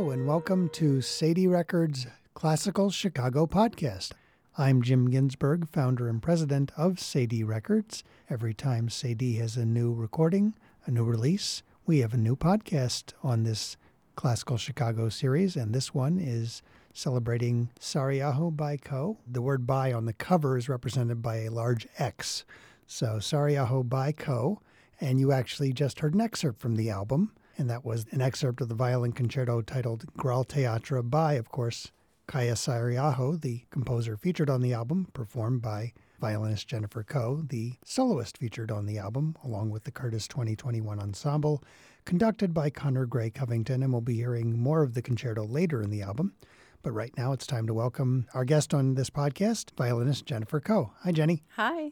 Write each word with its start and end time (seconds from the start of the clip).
Hello, 0.00 0.12
and 0.12 0.26
welcome 0.26 0.70
to 0.70 1.02
Cedille 1.02 1.50
Records 1.50 2.06
Classical 2.32 2.88
Chicago 2.88 3.46
Podcast. 3.46 4.12
I'm 4.56 4.80
Jim 4.80 5.10
Ginsburg, 5.10 5.68
founder 5.68 6.08
and 6.08 6.22
president 6.22 6.72
of 6.74 6.94
Cedille 6.94 7.46
Records. 7.46 8.02
Every 8.30 8.54
time 8.54 8.88
Cedille 8.88 9.38
has 9.40 9.58
a 9.58 9.66
new 9.66 9.92
recording, 9.92 10.54
a 10.86 10.90
new 10.90 11.04
release, 11.04 11.62
we 11.84 11.98
have 11.98 12.14
a 12.14 12.16
new 12.16 12.34
podcast 12.34 13.12
on 13.22 13.42
this 13.42 13.76
Classical 14.16 14.56
Chicago 14.56 15.10
series, 15.10 15.54
and 15.54 15.74
this 15.74 15.92
one 15.92 16.18
is 16.18 16.62
celebrating 16.94 17.68
Saariaho 17.78 18.56
by 18.56 18.78
Koh. 18.78 19.18
The 19.30 19.42
word 19.42 19.66
by 19.66 19.92
on 19.92 20.06
the 20.06 20.14
cover 20.14 20.56
is 20.56 20.66
represented 20.66 21.20
by 21.20 21.40
a 21.40 21.50
large 21.50 21.86
X. 21.98 22.46
So, 22.86 23.16
Saariaho 23.18 23.86
by 23.86 24.12
Koh. 24.12 24.62
And 24.98 25.20
you 25.20 25.30
actually 25.30 25.74
just 25.74 26.00
heard 26.00 26.14
an 26.14 26.22
excerpt 26.22 26.58
from 26.58 26.76
the 26.76 26.88
album 26.88 27.32
and 27.60 27.68
that 27.68 27.84
was 27.84 28.06
an 28.10 28.22
excerpt 28.22 28.62
of 28.62 28.70
the 28.70 28.74
violin 28.74 29.12
concerto 29.12 29.60
titled 29.60 30.06
Graal 30.16 30.44
Theatre 30.44 31.02
by, 31.02 31.34
of 31.34 31.50
course, 31.50 31.92
Kaija 32.26 32.54
Saariaho, 32.54 33.38
the 33.38 33.66
composer 33.70 34.16
featured 34.16 34.48
on 34.48 34.62
the 34.62 34.72
album, 34.72 35.08
performed 35.12 35.60
by 35.60 35.92
violinist 36.18 36.66
Jennifer 36.66 37.02
Koh, 37.02 37.42
the 37.46 37.74
soloist 37.84 38.38
featured 38.38 38.70
on 38.70 38.86
the 38.86 38.96
album, 38.96 39.36
along 39.44 39.68
with 39.68 39.84
the 39.84 39.90
Curtis 39.90 40.26
2021 40.26 40.98
Ensemble, 40.98 41.62
conducted 42.06 42.54
by 42.54 42.70
Connor 42.70 43.04
Gray 43.04 43.28
Covington, 43.28 43.82
and 43.82 43.92
we'll 43.92 44.00
be 44.00 44.16
hearing 44.16 44.58
more 44.58 44.82
of 44.82 44.94
the 44.94 45.02
concerto 45.02 45.44
later 45.44 45.82
in 45.82 45.90
the 45.90 46.00
album. 46.00 46.32
But 46.80 46.92
right 46.92 47.12
now, 47.18 47.32
it's 47.32 47.46
time 47.46 47.66
to 47.66 47.74
welcome 47.74 48.26
our 48.32 48.46
guest 48.46 48.72
on 48.72 48.94
this 48.94 49.10
podcast, 49.10 49.72
violinist 49.76 50.24
Jennifer 50.24 50.60
Koh. 50.60 50.92
Hi, 51.02 51.12
Jenny. 51.12 51.42
Hi. 51.56 51.90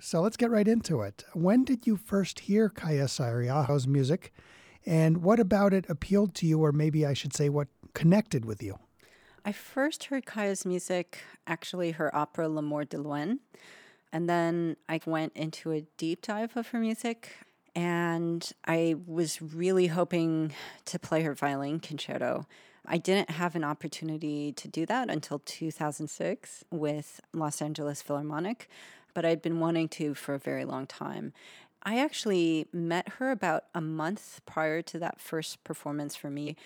So 0.00 0.20
let's 0.20 0.36
get 0.36 0.50
right 0.50 0.66
into 0.66 1.02
it. 1.02 1.24
When 1.32 1.62
did 1.62 1.86
you 1.86 1.96
first 1.96 2.40
hear 2.40 2.68
Kaija 2.68 3.04
Saariaho's 3.04 3.86
music? 3.86 4.32
And 4.86 5.22
what 5.22 5.40
about 5.40 5.74
it 5.74 5.84
appealed 5.88 6.34
to 6.36 6.46
you, 6.46 6.60
or 6.60 6.70
maybe 6.72 7.04
I 7.04 7.12
should 7.12 7.34
say, 7.34 7.48
what 7.48 7.68
connected 7.92 8.44
with 8.44 8.62
you? 8.62 8.78
I 9.44 9.52
first 9.52 10.04
heard 10.04 10.26
Kaija's 10.26 10.64
music, 10.64 11.18
actually 11.46 11.92
her 11.92 12.14
opera 12.14 12.48
L'Amour 12.48 12.84
de 12.84 12.98
Loin. 12.98 13.40
And 14.12 14.28
then 14.28 14.76
I 14.88 15.00
went 15.04 15.32
into 15.34 15.72
a 15.72 15.82
deep 15.96 16.22
dive 16.22 16.56
of 16.56 16.68
her 16.68 16.78
music. 16.78 17.32
And 17.74 18.48
I 18.64 18.94
was 19.06 19.42
really 19.42 19.88
hoping 19.88 20.52
to 20.86 20.98
play 20.98 21.22
her 21.22 21.34
violin 21.34 21.78
concerto. 21.78 22.46
I 22.86 22.98
didn't 22.98 23.30
have 23.30 23.54
an 23.56 23.64
opportunity 23.64 24.52
to 24.52 24.68
do 24.68 24.86
that 24.86 25.10
until 25.10 25.40
2006 25.44 26.64
with 26.70 27.20
Los 27.34 27.60
Angeles 27.60 28.00
Philharmonic, 28.00 28.68
but 29.12 29.24
I'd 29.24 29.42
been 29.42 29.60
wanting 29.60 29.88
to 29.90 30.14
for 30.14 30.34
a 30.34 30.38
very 30.38 30.64
long 30.64 30.86
time. 30.86 31.32
I 31.86 32.00
actually 32.00 32.66
met 32.72 33.08
her 33.20 33.30
about 33.30 33.66
a 33.72 33.80
month 33.80 34.40
prior 34.44 34.82
to 34.82 34.98
that 34.98 35.20
first 35.20 35.62
performance 35.62 36.16
for 36.16 36.28
me. 36.28 36.56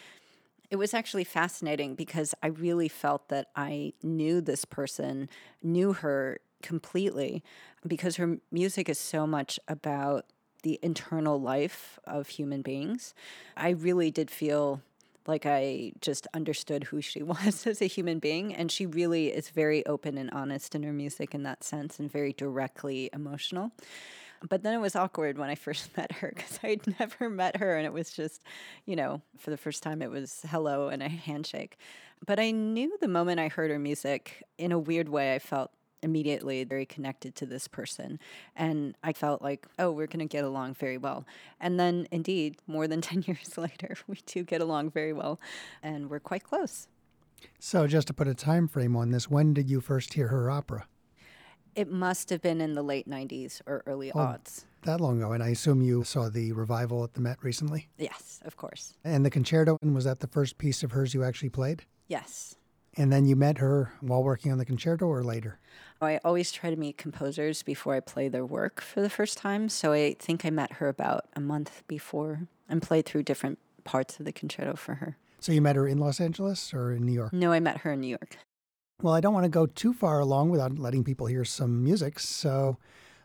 It 0.71 0.77
was 0.77 0.95
actually 0.95 1.25
fascinating 1.25 1.95
because 1.95 2.35
I 2.43 2.47
really 2.47 2.89
felt 2.89 3.29
that 3.29 3.49
I 3.55 3.93
knew 4.03 4.41
this 4.41 4.65
person, 4.65 5.29
knew 5.63 5.93
her 5.93 6.39
completely, 6.63 7.45
because 7.87 8.17
her 8.17 8.39
music 8.51 8.89
is 8.89 8.99
so 8.99 9.27
much 9.27 9.61
about 9.69 10.25
the 10.63 10.79
internal 10.83 11.39
life 11.39 11.99
of 12.05 12.29
human 12.29 12.63
beings. 12.63 13.13
I 13.59 13.71
really 13.71 14.11
did 14.11 14.31
feel 14.31 14.81
like 15.27 15.45
I 15.45 15.93
just 16.01 16.27
understood 16.33 16.85
who 16.85 17.03
she 17.03 17.23
was 17.23 17.67
as 17.67 17.83
a 17.83 17.87
human 17.87 18.21
being. 18.21 18.55
And 18.55 18.73
she 18.73 18.87
really 18.87 19.29
is 19.29 19.51
very 19.51 19.85
open 19.85 20.17
and 20.17 20.31
honest 20.31 20.75
in 20.75 20.83
her 20.83 20.95
music 20.95 21.35
in 21.35 21.43
that 21.43 21.63
sense 21.63 21.99
and 21.99 22.11
very 22.11 22.33
directly 22.33 23.11
emotional. 23.13 23.73
But 24.49 24.63
then 24.63 24.75
it 24.75 24.79
was 24.81 24.97
awkward 24.97 25.39
when 25.39 25.51
I 25.51 25.55
first 25.55 25.91
met 25.97 26.13
her 26.13 26.33
because 26.35 26.59
I'd 26.63 26.99
never 26.99 27.29
met 27.29 27.57
her. 27.57 27.77
And 27.77 27.87
it 27.87 27.93
was 27.93 28.11
just, 28.11 28.43
you 28.87 28.97
know, 28.97 29.21
for 29.39 29.51
the 29.51 29.57
first 29.57 29.83
time, 29.83 30.03
it 30.03 30.11
was 30.11 30.41
hello 30.49 30.89
and 30.89 31.03
a 31.03 31.09
handshake. 31.09 31.79
But 32.27 32.39
I 32.39 32.51
knew 32.51 32.97
the 33.01 33.09
moment 33.09 33.41
I 33.41 33.49
heard 33.49 33.71
her 33.71 33.79
music, 33.79 34.43
in 34.59 34.73
a 34.73 34.79
weird 34.79 35.09
way, 35.09 35.35
I 35.35 35.39
felt 35.39 35.71
immediately 36.03 36.65
very 36.65 36.87
connected 36.87 37.35
to 37.37 37.47
this 37.47 37.69
person. 37.69 38.19
And 38.57 38.97
I 39.03 39.13
felt 39.13 39.43
like, 39.43 39.67
oh, 39.79 39.91
we're 39.91 40.07
going 40.07 40.27
to 40.27 40.31
get 40.31 40.45
along 40.45 40.75
very 40.75 40.99
well. 40.99 41.27
And 41.61 41.79
then, 41.79 42.07
indeed, 42.11 42.57
more 42.67 42.87
than 42.87 43.01
10 43.11 43.25
years 43.27 43.57
later, 43.57 43.97
we 44.07 44.19
do 44.27 44.43
get 44.43 44.61
along 44.61 44.91
very 44.91 45.13
well 45.13 45.41
and 45.83 46.11
we're 46.11 46.21
quite 46.21 46.45
close. 46.45 46.89
So, 47.59 47.87
just 47.87 48.07
to 48.09 48.13
put 48.13 48.29
a 48.29 48.35
time 48.35 48.69
frame 48.69 48.95
on 48.97 49.11
this, 49.11 49.31
when 49.31 49.55
did 49.55 49.71
you 49.71 49.81
first 49.81 50.13
hear 50.13 50.29
her 50.29 50.51
opera? 50.51 50.87
It 51.75 51.91
must 51.91 52.31
have 52.31 52.43
been 52.43 52.61
in 52.61 52.75
the 52.75 52.83
late 52.83 53.09
90s 53.09 53.61
or 53.67 53.83
early 53.87 54.11
oh, 54.13 54.19
aughts. 54.19 54.65
That 54.85 55.01
long 55.01 55.19
ago. 55.19 55.33
And 55.33 55.43
I 55.43 55.49
assume 55.49 55.83
you 55.83 56.05
saw 56.05 56.29
the 56.29 56.53
revival 56.53 57.05
at 57.05 57.15
the 57.15 57.21
Met 57.21 57.39
recently? 57.43 57.89
Yes, 57.99 58.41
of 58.45 58.57
course. 58.57 58.95
And 59.05 59.25
the 59.25 59.31
concerto, 59.31 59.77
and 59.83 59.95
was 59.95 60.05
that 60.05 60.21
the 60.21 60.27
first 60.27 60.59
piece 60.59 60.83
of 60.83 60.93
hers 60.93 61.15
you 61.15 61.23
actually 61.23 61.51
played? 61.51 61.85
Yes. 62.09 62.57
And 62.97 63.13
then 63.13 63.25
you 63.25 63.37
met 63.37 63.59
her 63.59 63.93
while 64.01 64.23
working 64.23 64.51
on 64.51 64.59
the 64.59 64.65
concerto 64.65 65.07
or 65.07 65.23
later? 65.23 65.61
Oh, 66.03 66.07
I 66.07 66.21
always 66.25 66.51
try 66.51 66.71
to 66.71 66.77
meet 66.77 66.97
composers 66.97 67.63
before 67.63 67.95
I 67.95 68.01
play 68.01 68.29
their 68.29 68.45
work 68.45 68.81
for 68.81 69.01
the 69.01 69.11
first 69.11 69.39
time. 69.39 69.69
So 69.69 69.93
I 69.93 70.17
think 70.19 70.45
I 70.45 70.51
met 70.51 70.75
her 70.75 70.89
about 70.89 71.27
a 71.37 71.41
month 71.41 71.85
before 71.87 72.49
and 72.69 72.83
played 72.83 73.07
through 73.07 73.25
different 73.25 73.59
parts 73.85 74.19
of 74.19 74.25
the 74.25 74.33
concerto 74.33 74.75
for 74.77 74.95
her. 74.97 75.17
So 75.39 75.53
you 75.53 75.63
met 75.63 75.77
her 75.77 75.87
in 75.87 75.99
Los 75.99 76.21
Angeles 76.21 76.75
or 76.75 76.93
in 76.93 77.05
New 77.05 77.13
York? 77.13 77.33
No, 77.33 77.53
I 77.53 77.61
met 77.61 77.79
her 77.79 77.93
in 77.93 78.01
New 78.01 78.09
York. 78.09 78.37
Well, 79.03 79.15
I 79.15 79.21
don't 79.21 79.33
want 79.33 79.45
to 79.45 79.51
go 79.51 79.65
too 79.65 79.95
far 79.95 80.19
along 80.19 80.51
without 80.51 80.79
letting 80.79 81.05
people 81.05 81.27
hear 81.27 81.43
some 81.43 81.83
music. 81.83 82.19
So, 82.19 82.77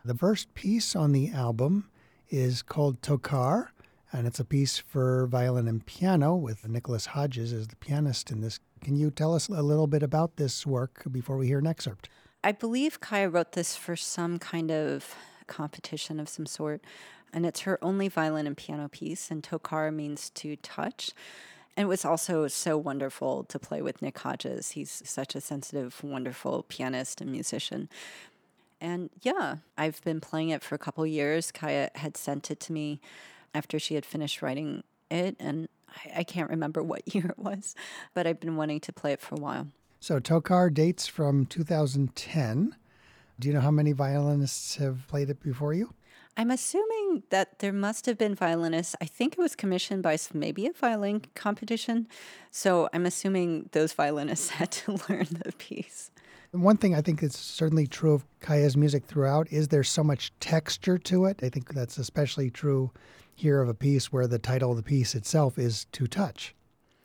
the 0.06 0.14
first 0.14 0.54
piece 0.54 0.96
on 0.96 1.12
the 1.12 1.30
album 1.32 1.90
is 2.30 2.62
called 2.62 3.02
Tocar, 3.02 3.72
and 4.10 4.26
it's 4.26 4.40
a 4.40 4.44
piece 4.44 4.78
for 4.78 5.26
violin 5.26 5.68
and 5.68 5.84
piano 5.84 6.34
with 6.34 6.66
Nicholas 6.66 7.06
Hodges 7.06 7.52
as 7.52 7.68
the 7.68 7.76
pianist 7.76 8.30
in 8.30 8.40
this. 8.40 8.58
Can 8.82 8.96
you 8.96 9.10
tell 9.10 9.34
us 9.34 9.48
a 9.48 9.62
little 9.62 9.86
bit 9.86 10.02
about 10.02 10.36
this 10.36 10.66
work 10.66 11.02
before 11.12 11.36
we 11.36 11.46
hear 11.46 11.58
an 11.58 11.66
excerpt? 11.66 12.08
I 12.42 12.52
believe 12.52 13.02
Kaija 13.02 13.30
wrote 13.30 13.52
this 13.52 13.76
for 13.76 13.96
some 13.96 14.38
kind 14.38 14.70
of 14.70 15.14
competition 15.46 16.18
of 16.18 16.30
some 16.30 16.46
sort, 16.46 16.82
and 17.34 17.44
it's 17.44 17.60
her 17.60 17.78
only 17.84 18.08
violin 18.08 18.46
and 18.46 18.56
piano 18.56 18.88
piece, 18.88 19.30
and 19.30 19.42
Tocar 19.42 19.92
means 19.92 20.30
to 20.30 20.56
touch. 20.56 21.10
And 21.76 21.84
it 21.84 21.88
was 21.88 22.04
also 22.04 22.48
so 22.48 22.78
wonderful 22.78 23.44
to 23.44 23.58
play 23.58 23.82
with 23.82 24.00
Nick 24.00 24.18
Hodges. 24.18 24.70
He's 24.70 25.02
such 25.04 25.34
a 25.34 25.40
sensitive, 25.40 26.02
wonderful 26.02 26.64
pianist 26.68 27.20
and 27.20 27.30
musician. 27.30 27.90
And 28.80 29.10
yeah, 29.22 29.56
I've 29.76 30.02
been 30.02 30.20
playing 30.20 30.50
it 30.50 30.62
for 30.62 30.74
a 30.74 30.78
couple 30.78 31.06
years. 31.06 31.52
Kaija 31.52 31.94
had 31.96 32.16
sent 32.16 32.50
it 32.50 32.60
to 32.60 32.72
me 32.72 33.00
after 33.54 33.78
she 33.78 33.94
had 33.94 34.06
finished 34.06 34.42
writing 34.42 34.84
it, 35.10 35.36
and 35.38 35.68
I, 35.88 36.20
I 36.20 36.24
can't 36.24 36.50
remember 36.50 36.82
what 36.82 37.02
year 37.14 37.26
it 37.26 37.38
was, 37.38 37.74
but 38.14 38.26
I've 38.26 38.40
been 38.40 38.56
wanting 38.56 38.80
to 38.80 38.92
play 38.92 39.12
it 39.12 39.20
for 39.20 39.34
a 39.34 39.38
while. 39.38 39.68
So 40.00 40.18
Tocar 40.18 40.70
dates 40.70 41.06
from 41.06 41.46
2010. 41.46 42.76
Do 43.38 43.48
you 43.48 43.54
know 43.54 43.60
how 43.60 43.70
many 43.70 43.92
violinists 43.92 44.76
have 44.76 45.06
played 45.08 45.30
it 45.30 45.42
before 45.42 45.74
you? 45.74 45.92
I'm 46.36 46.50
assuming 46.50 47.22
that 47.30 47.60
there 47.60 47.72
must 47.72 48.04
have 48.06 48.18
been 48.18 48.34
violinists. 48.34 48.94
I 49.00 49.06
think 49.06 49.34
it 49.34 49.38
was 49.38 49.56
commissioned 49.56 50.02
by 50.02 50.18
maybe 50.34 50.66
a 50.66 50.72
violin 50.72 51.22
competition. 51.34 52.08
So 52.50 52.90
I'm 52.92 53.06
assuming 53.06 53.70
those 53.72 53.94
violinists 53.94 54.50
had 54.60 54.70
to 54.72 54.98
learn 55.08 55.26
the 55.44 55.52
piece. 55.52 56.10
One 56.52 56.76
thing 56.76 56.94
I 56.94 57.00
think 57.00 57.22
is 57.22 57.34
certainly 57.34 57.86
true 57.86 58.12
of 58.12 58.24
Kaija's 58.40 58.76
music 58.76 59.04
throughout 59.06 59.50
is 59.50 59.68
there's 59.68 59.88
so 59.88 60.04
much 60.04 60.32
texture 60.40 60.98
to 60.98 61.24
it. 61.24 61.40
I 61.42 61.48
think 61.48 61.74
that's 61.74 61.98
especially 61.98 62.50
true 62.50 62.92
here 63.34 63.60
of 63.60 63.68
a 63.68 63.74
piece 63.74 64.12
where 64.12 64.26
the 64.26 64.38
title 64.38 64.70
of 64.70 64.76
the 64.76 64.82
piece 64.82 65.14
itself 65.14 65.58
is 65.58 65.86
To 65.92 66.06
Touch. 66.06 66.54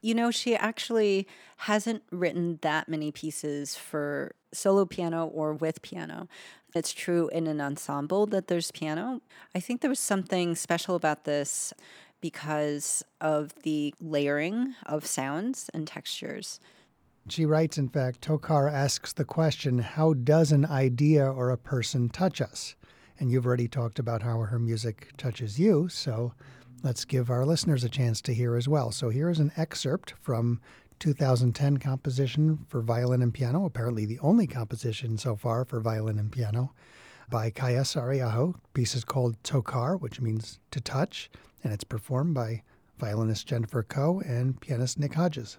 You 0.02 0.16
know, 0.16 0.32
she 0.32 0.56
actually 0.56 1.28
hasn't 1.58 2.04
written 2.12 2.60
that 2.62 2.90
many 2.90 3.12
pieces 3.12 3.76
for 3.76 4.34
solo 4.54 4.86
piano 4.86 5.28
or 5.28 5.54
with 5.54 5.82
piano. 5.82 6.28
It's 6.74 6.94
true 6.94 7.30
in 7.30 7.48
an 7.48 7.60
ensemble 7.60 8.26
that 8.28 8.48
there's 8.48 8.72
piano. 8.72 9.22
I 9.54 9.60
think 9.60 9.82
there 9.82 9.90
was 9.90 10.00
something 10.00 10.56
special 10.56 10.96
about 10.96 11.26
this 11.26 11.74
because 12.22 13.04
of 13.20 13.54
the 13.64 13.94
layering 14.00 14.76
of 14.86 15.06
sounds 15.06 15.70
and 15.74 15.88
textures. 15.88 16.60
She 17.28 17.46
writes, 17.46 17.78
in 17.78 17.90
fact, 17.90 18.22
Tocar 18.22 18.68
asks 18.68 19.14
the 19.14 19.26
question, 19.26 19.80
How 19.80 20.14
does 20.14 20.52
an 20.52 20.66
idea 20.66 21.30
or 21.30 21.50
a 21.50 21.58
person 21.58 22.10
touch 22.10 22.42
us? 22.42 22.76
And 23.20 23.32
you've 23.32 23.46
already 23.46 23.68
talked 23.68 24.00
about 24.00 24.24
how 24.24 24.40
her 24.40 24.58
music 24.58 25.12
touches 25.18 25.60
you, 25.60 25.88
so 25.90 26.34
let's 26.84 27.06
give 27.06 27.30
our 27.30 27.46
listeners 27.46 27.84
a 27.84 27.90
chance 27.90 28.22
to 28.22 28.34
hear 28.34 28.56
as 28.56 28.68
well. 28.68 28.92
So 28.92 29.10
here 29.10 29.30
is 29.30 29.40
an 29.40 29.52
excerpt 29.56 30.16
from 30.22 30.60
2010 31.02 31.78
composition 31.78 32.60
for 32.70 32.80
violin 32.80 33.24
and 33.24 33.34
piano, 33.34 33.66
apparently 33.66 34.06
the 34.06 34.20
only 34.20 34.46
composition 34.46 35.18
so 35.18 35.36
far 35.36 35.66
for 35.66 35.80
violin 35.80 36.20
and 36.20 36.32
piano, 36.32 36.74
by 37.28 37.50
Kaija 37.50 37.82
Saariaho. 37.82 38.54
Piece 38.76 38.94
is 38.94 39.04
called 39.04 39.36
Tocar, 39.42 39.98
which 39.98 40.22
means 40.22 40.60
to 40.70 40.80
touch, 40.80 41.32
and 41.64 41.74
it's 41.74 41.84
performed 41.84 42.36
by 42.36 42.62
violinist 43.00 43.48
Jennifer 43.48 43.82
Koh 43.82 44.22
and 44.22 44.62
pianist 44.62 45.00
Nick 45.00 45.16
Hodges. 45.16 45.58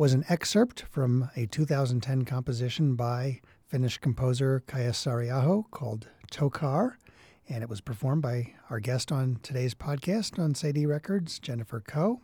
Was 0.00 0.14
an 0.14 0.24
excerpt 0.30 0.84
from 0.90 1.28
a 1.36 1.44
2010 1.44 2.24
composition 2.24 2.94
by 2.94 3.42
Finnish 3.66 3.98
composer 3.98 4.62
Kaija 4.66 4.92
Saariaho 4.92 5.70
called 5.70 6.08
Tocar, 6.30 6.96
and 7.50 7.62
it 7.62 7.68
was 7.68 7.82
performed 7.82 8.22
by 8.22 8.54
our 8.70 8.80
guest 8.80 9.12
on 9.12 9.38
today's 9.42 9.74
podcast 9.74 10.38
on 10.38 10.54
Cedille 10.54 10.88
Records, 10.88 11.38
Jennifer 11.38 11.80
Koh, 11.80 12.22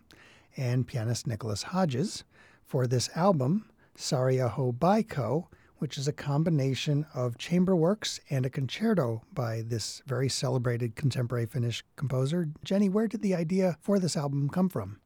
and 0.56 0.86
pianist 0.86 1.26
Nicholas 1.26 1.64
Hodges 1.64 2.24
for 2.64 2.86
this 2.86 3.10
album, 3.14 3.68
Saariaho 3.94 4.78
by 4.78 5.02
Koh, 5.02 5.50
which 5.76 5.98
is 5.98 6.08
a 6.08 6.14
combination 6.14 7.04
of 7.12 7.36
chamber 7.36 7.76
works 7.76 8.20
and 8.30 8.46
a 8.46 8.50
concerto 8.50 9.20
by 9.34 9.60
this 9.60 10.00
very 10.06 10.30
celebrated 10.30 10.96
contemporary 10.96 11.44
Finnish 11.44 11.84
composer. 11.96 12.48
Jenny, 12.64 12.88
where 12.88 13.06
did 13.06 13.20
the 13.20 13.34
idea 13.34 13.76
for 13.82 13.98
this 13.98 14.16
album 14.16 14.48
come 14.48 14.70
from? 14.70 14.98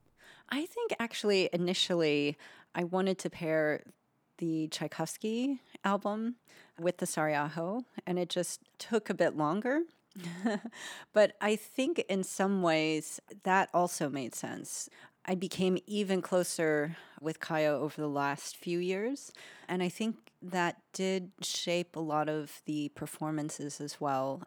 I 0.53 0.67
think 0.67 0.93
actually 0.99 1.49
initially 1.53 2.37
I 2.75 2.85
wanted 2.85 3.19
to 3.19 3.31
pair 3.31 3.83
the 4.39 4.69
Tchaikovsky 4.69 5.61
album 5.85 6.37
with 6.79 6.99
the 6.99 7.07
Saariaho, 7.07 7.85
and 8.07 8.19
it 8.19 8.29
just 8.29 8.61
took 8.79 9.11
a 9.11 9.15
bit 9.15 9.37
longer. 9.37 9.83
but 11.13 11.37
I 11.41 11.57
think 11.57 12.01
in 12.09 12.25
some 12.25 12.63
ways 12.63 13.21
that 13.45 13.69
also 13.73 14.09
made 14.09 14.35
sense. 14.35 14.89
I 15.27 15.35
became 15.35 15.79
even 15.87 16.23
closer 16.23 16.97
with 17.21 17.41
Kaija 17.41 17.69
over 17.69 18.01
the 18.01 18.09
last 18.09 18.57
few 18.57 18.79
years. 18.79 19.31
And 19.69 19.83
I 19.83 19.89
think 19.89 20.17
that 20.43 20.79
did 20.93 21.31
shape 21.43 21.95
a 21.95 22.01
lot 22.01 22.29
of 22.29 22.63
the 22.65 22.89
performances 22.95 23.81
as 23.81 24.01
well. 24.01 24.43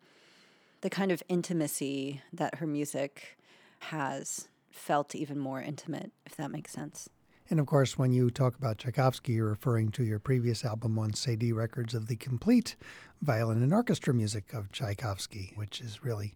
The 0.82 0.90
kind 0.90 1.12
of 1.12 1.24
intimacy 1.30 2.22
that 2.34 2.56
her 2.56 2.68
music 2.68 3.38
has 3.80 4.48
felt 4.72 5.14
even 5.14 5.38
more 5.38 5.62
intimate, 5.62 6.12
if 6.26 6.36
that 6.36 6.52
makes 6.52 6.72
sense. 6.72 7.10
And 7.54 7.60
of 7.60 7.68
course, 7.68 8.00
when 8.00 8.12
you 8.12 8.32
talk 8.32 8.58
about 8.58 8.80
Tchaikovsky, 8.80 9.34
you're 9.34 9.48
referring 9.48 9.92
to 9.92 10.04
your 10.04 10.18
previous 10.18 10.66
album 10.66 10.98
on 10.98 11.12
Cedille 11.12 11.54
Records 11.54 11.94
of 11.94 12.08
the 12.08 12.16
complete 12.16 12.76
violin 13.22 13.62
and 13.62 13.72
orchestra 13.72 14.12
music 14.12 14.56
of 14.56 14.72
Tchaikovsky, 14.72 15.54
which 15.54 15.80
is 15.80 16.04
really 16.04 16.34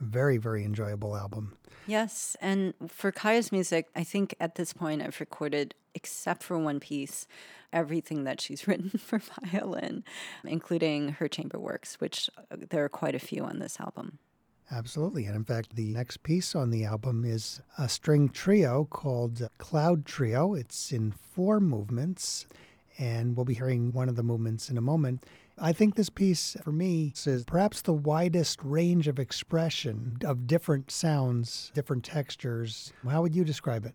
a 0.00 0.04
very, 0.04 0.38
very 0.38 0.64
enjoyable 0.64 1.18
album. 1.18 1.58
Yes. 1.86 2.34
And 2.40 2.72
for 2.88 3.12
Kaija's 3.12 3.52
music, 3.52 3.88
I 3.94 4.04
think 4.04 4.34
at 4.40 4.54
this 4.54 4.72
point 4.72 5.02
I've 5.02 5.20
recorded, 5.20 5.74
except 5.94 6.42
for 6.42 6.56
one 6.56 6.80
piece, 6.80 7.26
everything 7.70 8.24
that 8.24 8.40
she's 8.40 8.66
written 8.66 8.88
for 8.88 9.20
violin, 9.52 10.02
including 10.44 11.10
her 11.10 11.28
chamber 11.28 11.58
works, 11.58 12.00
which 12.00 12.30
uh, 12.50 12.56
there 12.70 12.82
are 12.82 12.88
quite 12.88 13.14
a 13.14 13.18
few 13.18 13.44
on 13.44 13.58
this 13.58 13.78
album. 13.78 14.18
Absolutely. 14.74 15.26
And 15.26 15.36
in 15.36 15.44
fact, 15.44 15.76
the 15.76 15.92
next 15.94 16.24
piece 16.24 16.56
on 16.56 16.70
the 16.70 16.84
album 16.84 17.24
is 17.24 17.60
a 17.78 17.88
string 17.88 18.28
trio 18.28 18.86
called 18.90 19.48
Cloud 19.58 20.04
Trio. 20.04 20.54
It's 20.54 20.90
in 20.90 21.12
four 21.12 21.60
movements, 21.60 22.46
and 22.98 23.36
we'll 23.36 23.44
be 23.44 23.54
hearing 23.54 23.92
one 23.92 24.08
of 24.08 24.16
the 24.16 24.24
movements 24.24 24.70
in 24.70 24.76
a 24.76 24.80
moment. 24.80 25.26
I 25.58 25.72
think 25.72 25.94
this 25.94 26.10
piece, 26.10 26.56
for 26.64 26.72
me, 26.72 27.12
is 27.24 27.44
perhaps 27.44 27.82
the 27.82 27.92
widest 27.92 28.58
range 28.64 29.06
of 29.06 29.20
expression 29.20 30.18
of 30.24 30.48
different 30.48 30.90
sounds, 30.90 31.70
different 31.72 32.02
textures. 32.02 32.92
How 33.08 33.22
would 33.22 33.36
you 33.36 33.44
describe 33.44 33.84
it? 33.84 33.94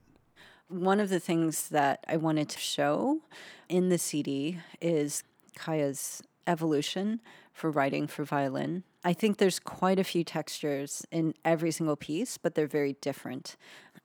One 0.70 1.02
of 1.02 1.10
the 1.10 1.20
things 1.20 1.68
that 1.70 2.06
I 2.08 2.16
wanted 2.16 2.48
to 2.50 2.60
show 2.60 3.20
in 3.68 3.90
the 3.90 3.98
CD 3.98 4.60
is 4.80 5.24
Kaija's 5.58 6.24
evolution 6.48 7.20
for 7.52 7.70
writing 7.70 8.08
for 8.08 8.24
violin. 8.24 8.86
I 9.04 9.14
think 9.14 9.38
there's 9.38 9.60
quite 9.60 9.98
a 9.98 10.04
few 10.04 10.26
textures 10.26 11.06
in 11.10 11.34
every 11.46 11.72
single 11.72 11.96
piece, 11.96 12.38
but 12.38 12.56
they're 12.56 12.68
very 12.68 12.94
different. 13.02 13.56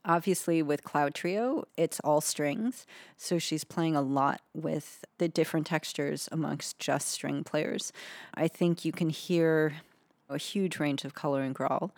Obviously, 0.04 0.62
with 0.62 0.84
Cloud 0.84 1.14
Trio, 1.14 1.64
it's 1.76 1.98
all 2.00 2.20
strings, 2.20 2.86
so 3.16 3.38
she's 3.38 3.64
playing 3.64 3.96
a 3.96 4.02
lot 4.02 4.40
with 4.54 5.04
the 5.18 5.28
different 5.28 5.66
textures 5.66 6.28
amongst 6.30 6.78
just 6.78 7.08
string 7.08 7.42
players. 7.42 7.92
I 8.34 8.46
think 8.46 8.84
you 8.84 8.92
can 8.92 9.10
hear 9.10 9.76
a 10.28 10.38
huge 10.38 10.78
range 10.78 11.04
of 11.04 11.14
color 11.14 11.42
and 11.42 11.54
growl, 11.54 11.92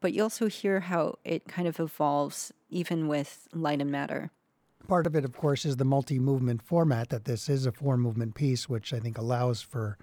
but 0.00 0.12
you 0.12 0.22
also 0.22 0.46
hear 0.46 0.80
how 0.80 1.18
it 1.24 1.48
kind 1.48 1.66
of 1.66 1.80
evolves 1.80 2.52
even 2.68 3.08
with 3.08 3.48
light 3.54 3.80
and 3.80 3.90
matter. 3.90 4.30
Part 4.88 5.06
of 5.06 5.16
it, 5.16 5.24
of 5.24 5.36
course, 5.36 5.64
is 5.64 5.76
the 5.76 5.84
multi 5.84 6.18
movement 6.18 6.60
format, 6.60 7.08
that 7.08 7.24
this 7.24 7.48
is 7.48 7.64
a 7.64 7.72
four 7.72 7.96
movement 7.96 8.34
piece, 8.34 8.68
which 8.68 8.92
I 8.92 8.98
think 8.98 9.16
allows 9.16 9.62
for 9.62 9.96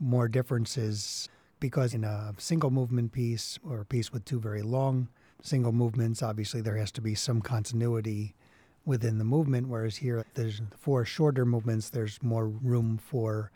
more 0.00 0.26
differences 0.26 1.28
because 1.64 1.94
in 1.94 2.04
a 2.04 2.34
single 2.36 2.70
movement 2.70 3.10
piece 3.10 3.58
or 3.66 3.80
a 3.80 3.86
piece 3.86 4.12
with 4.12 4.22
two 4.26 4.38
very 4.38 4.60
long 4.60 5.08
single 5.40 5.72
movements, 5.72 6.22
obviously 6.22 6.60
there 6.60 6.76
has 6.76 6.92
to 6.92 7.00
be 7.00 7.14
some 7.14 7.40
continuity 7.40 8.34
within 8.84 9.16
the 9.16 9.24
movement, 9.24 9.66
whereas 9.66 9.96
here 9.96 10.26
there's 10.34 10.60
four 10.76 11.06
shorter 11.06 11.46
movements, 11.46 11.88
there's 11.88 12.22
more 12.22 12.48
room 12.48 12.98
for 12.98 13.50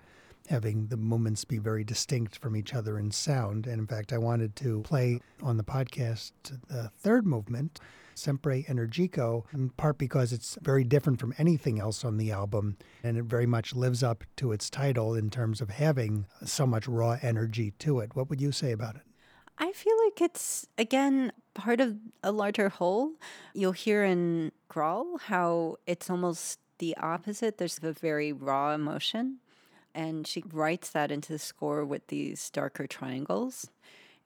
having 0.48 0.86
the 0.86 0.96
movements 0.96 1.44
be 1.44 1.58
very 1.58 1.84
distinct 1.84 2.38
from 2.38 2.56
each 2.56 2.72
other 2.72 2.98
in 2.98 3.10
sound. 3.10 3.66
And 3.66 3.78
in 3.78 3.86
fact, 3.86 4.14
I 4.14 4.16
wanted 4.16 4.56
to 4.56 4.80
play 4.80 5.20
on 5.42 5.58
the 5.58 5.62
podcast 5.62 6.32
the 6.68 6.90
third 6.96 7.26
movement, 7.26 7.78
Sempre 8.18 8.64
Energico, 8.64 9.44
in 9.52 9.70
part 9.70 9.98
because 9.98 10.32
it's 10.32 10.58
very 10.60 10.84
different 10.84 11.20
from 11.20 11.34
anything 11.38 11.78
else 11.80 12.04
on 12.04 12.16
the 12.16 12.30
album, 12.32 12.76
and 13.02 13.16
it 13.16 13.24
very 13.24 13.46
much 13.46 13.74
lives 13.74 14.02
up 14.02 14.24
to 14.36 14.52
its 14.52 14.68
title 14.68 15.14
in 15.14 15.30
terms 15.30 15.60
of 15.60 15.70
having 15.70 16.26
so 16.44 16.66
much 16.66 16.88
raw 16.88 17.16
energy 17.22 17.72
to 17.78 18.00
it. 18.00 18.14
What 18.14 18.28
would 18.28 18.40
you 18.40 18.52
say 18.52 18.72
about 18.72 18.96
it? 18.96 19.02
I 19.58 19.72
feel 19.72 19.94
like 20.04 20.20
it's, 20.20 20.66
again, 20.76 21.32
part 21.54 21.80
of 21.80 21.96
a 22.22 22.30
larger 22.30 22.68
whole. 22.68 23.12
You'll 23.54 23.72
hear 23.72 24.04
in 24.04 24.52
Growl 24.68 25.18
how 25.18 25.76
it's 25.86 26.08
almost 26.08 26.60
the 26.78 26.96
opposite. 26.96 27.58
There's 27.58 27.80
a 27.82 27.92
very 27.92 28.32
raw 28.32 28.72
emotion, 28.72 29.38
and 29.94 30.26
she 30.26 30.44
writes 30.52 30.90
that 30.90 31.10
into 31.10 31.32
the 31.32 31.38
score 31.40 31.84
with 31.84 32.06
these 32.06 32.50
darker 32.50 32.86
triangles. 32.86 33.68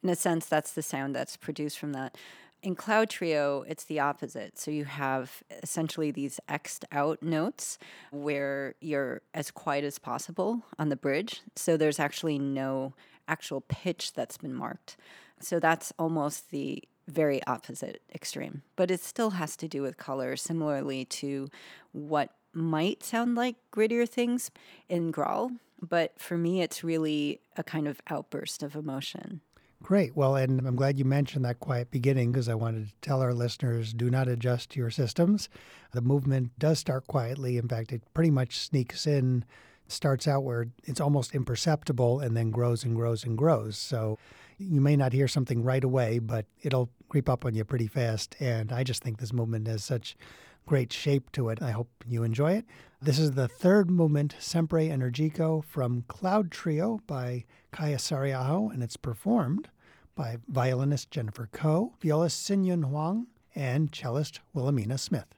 In 0.02 0.10
a 0.10 0.16
sense, 0.16 0.46
that's 0.46 0.72
the 0.72 0.82
sound 0.82 1.14
that's 1.14 1.36
produced 1.36 1.78
from 1.78 1.92
that. 1.92 2.18
In 2.62 2.76
Cloud 2.76 3.10
Trio, 3.10 3.64
it's 3.66 3.82
the 3.84 3.98
opposite. 3.98 4.56
So 4.56 4.70
you 4.70 4.84
have 4.84 5.42
essentially 5.64 6.12
these 6.12 6.38
X'd 6.48 6.84
out 6.92 7.20
notes 7.20 7.76
where 8.12 8.76
you're 8.80 9.22
as 9.34 9.50
quiet 9.50 9.84
as 9.84 9.98
possible 9.98 10.62
on 10.78 10.88
the 10.88 10.96
bridge. 10.96 11.40
So 11.56 11.76
there's 11.76 11.98
actually 11.98 12.38
no 12.38 12.94
actual 13.26 13.62
pitch 13.62 14.12
that's 14.12 14.38
been 14.38 14.54
marked. 14.54 14.96
So 15.40 15.58
that's 15.58 15.92
almost 15.98 16.50
the 16.50 16.84
very 17.08 17.44
opposite 17.48 18.00
extreme. 18.14 18.62
But 18.76 18.92
it 18.92 19.02
still 19.02 19.30
has 19.30 19.56
to 19.56 19.66
do 19.66 19.82
with 19.82 19.96
color, 19.96 20.36
similarly 20.36 21.04
to 21.06 21.48
what 21.90 22.30
might 22.52 23.02
sound 23.02 23.34
like 23.34 23.56
grittier 23.72 24.08
things 24.08 24.52
in 24.88 25.10
Growl. 25.10 25.50
But 25.80 26.12
for 26.16 26.38
me, 26.38 26.62
it's 26.62 26.84
really 26.84 27.40
a 27.56 27.64
kind 27.64 27.88
of 27.88 28.00
outburst 28.08 28.62
of 28.62 28.76
emotion. 28.76 29.40
Great. 29.82 30.16
Well, 30.16 30.36
and 30.36 30.64
I'm 30.66 30.76
glad 30.76 30.98
you 30.98 31.04
mentioned 31.04 31.44
that 31.44 31.58
quiet 31.58 31.90
beginning 31.90 32.30
because 32.30 32.48
I 32.48 32.54
wanted 32.54 32.86
to 32.86 32.94
tell 33.00 33.20
our 33.20 33.34
listeners 33.34 33.92
do 33.92 34.10
not 34.10 34.28
adjust 34.28 34.76
your 34.76 34.90
systems. 34.90 35.48
The 35.90 36.00
movement 36.00 36.56
does 36.56 36.78
start 36.78 37.08
quietly. 37.08 37.58
In 37.58 37.66
fact, 37.68 37.92
it 37.92 38.02
pretty 38.14 38.30
much 38.30 38.58
sneaks 38.58 39.08
in, 39.08 39.44
starts 39.88 40.28
out 40.28 40.44
where 40.44 40.68
it's 40.84 41.00
almost 41.00 41.34
imperceptible 41.34 42.20
and 42.20 42.36
then 42.36 42.52
grows 42.52 42.84
and 42.84 42.94
grows 42.94 43.24
and 43.24 43.36
grows. 43.36 43.76
So 43.76 44.18
you 44.56 44.80
may 44.80 44.94
not 44.94 45.12
hear 45.12 45.26
something 45.26 45.64
right 45.64 45.82
away, 45.82 46.20
but 46.20 46.46
it'll 46.62 46.88
creep 47.08 47.28
up 47.28 47.44
on 47.44 47.54
you 47.54 47.64
pretty 47.64 47.88
fast. 47.88 48.36
And 48.38 48.70
I 48.72 48.84
just 48.84 49.02
think 49.02 49.18
this 49.18 49.32
movement 49.32 49.66
has 49.66 49.82
such 49.82 50.16
great 50.64 50.92
shape 50.92 51.32
to 51.32 51.48
it. 51.48 51.60
I 51.60 51.72
hope 51.72 51.88
you 52.06 52.22
enjoy 52.22 52.52
it. 52.52 52.66
This 53.00 53.18
is 53.18 53.32
the 53.32 53.48
third 53.48 53.90
movement, 53.90 54.36
Sempre 54.38 54.88
Energico, 54.88 55.64
from 55.64 56.04
Cloud 56.06 56.52
Trio 56.52 57.00
by 57.08 57.44
Kaija 57.72 57.96
Saariaho, 57.96 58.72
and 58.72 58.82
it's 58.82 58.96
performed 58.96 59.68
by 60.14 60.36
violinist 60.46 61.10
Jennifer 61.10 61.48
Koh, 61.52 61.94
violist 62.02 62.48
Yun 62.50 62.82
Huang, 62.82 63.26
and 63.54 63.90
cellist 63.90 64.40
Wilhelmina 64.52 64.98
Smith. 64.98 65.34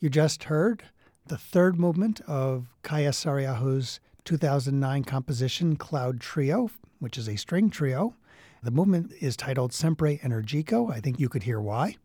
You 0.00 0.08
just 0.08 0.44
heard 0.44 0.84
the 1.26 1.36
third 1.36 1.76
movement 1.76 2.20
of 2.28 2.68
Kaija 2.84 3.08
Saariaho's 3.08 3.98
2009 4.24 5.02
composition 5.02 5.74
Cloud 5.74 6.20
Trio, 6.20 6.70
which 7.00 7.18
is 7.18 7.28
a 7.28 7.34
string 7.34 7.68
trio. 7.68 8.14
The 8.62 8.70
movement 8.70 9.10
is 9.20 9.36
titled 9.36 9.72
Sempre 9.72 10.18
Energico. 10.18 10.92
I 10.92 11.00
think 11.00 11.18
you 11.18 11.28
could 11.28 11.42
hear 11.42 11.60
why. 11.60 11.96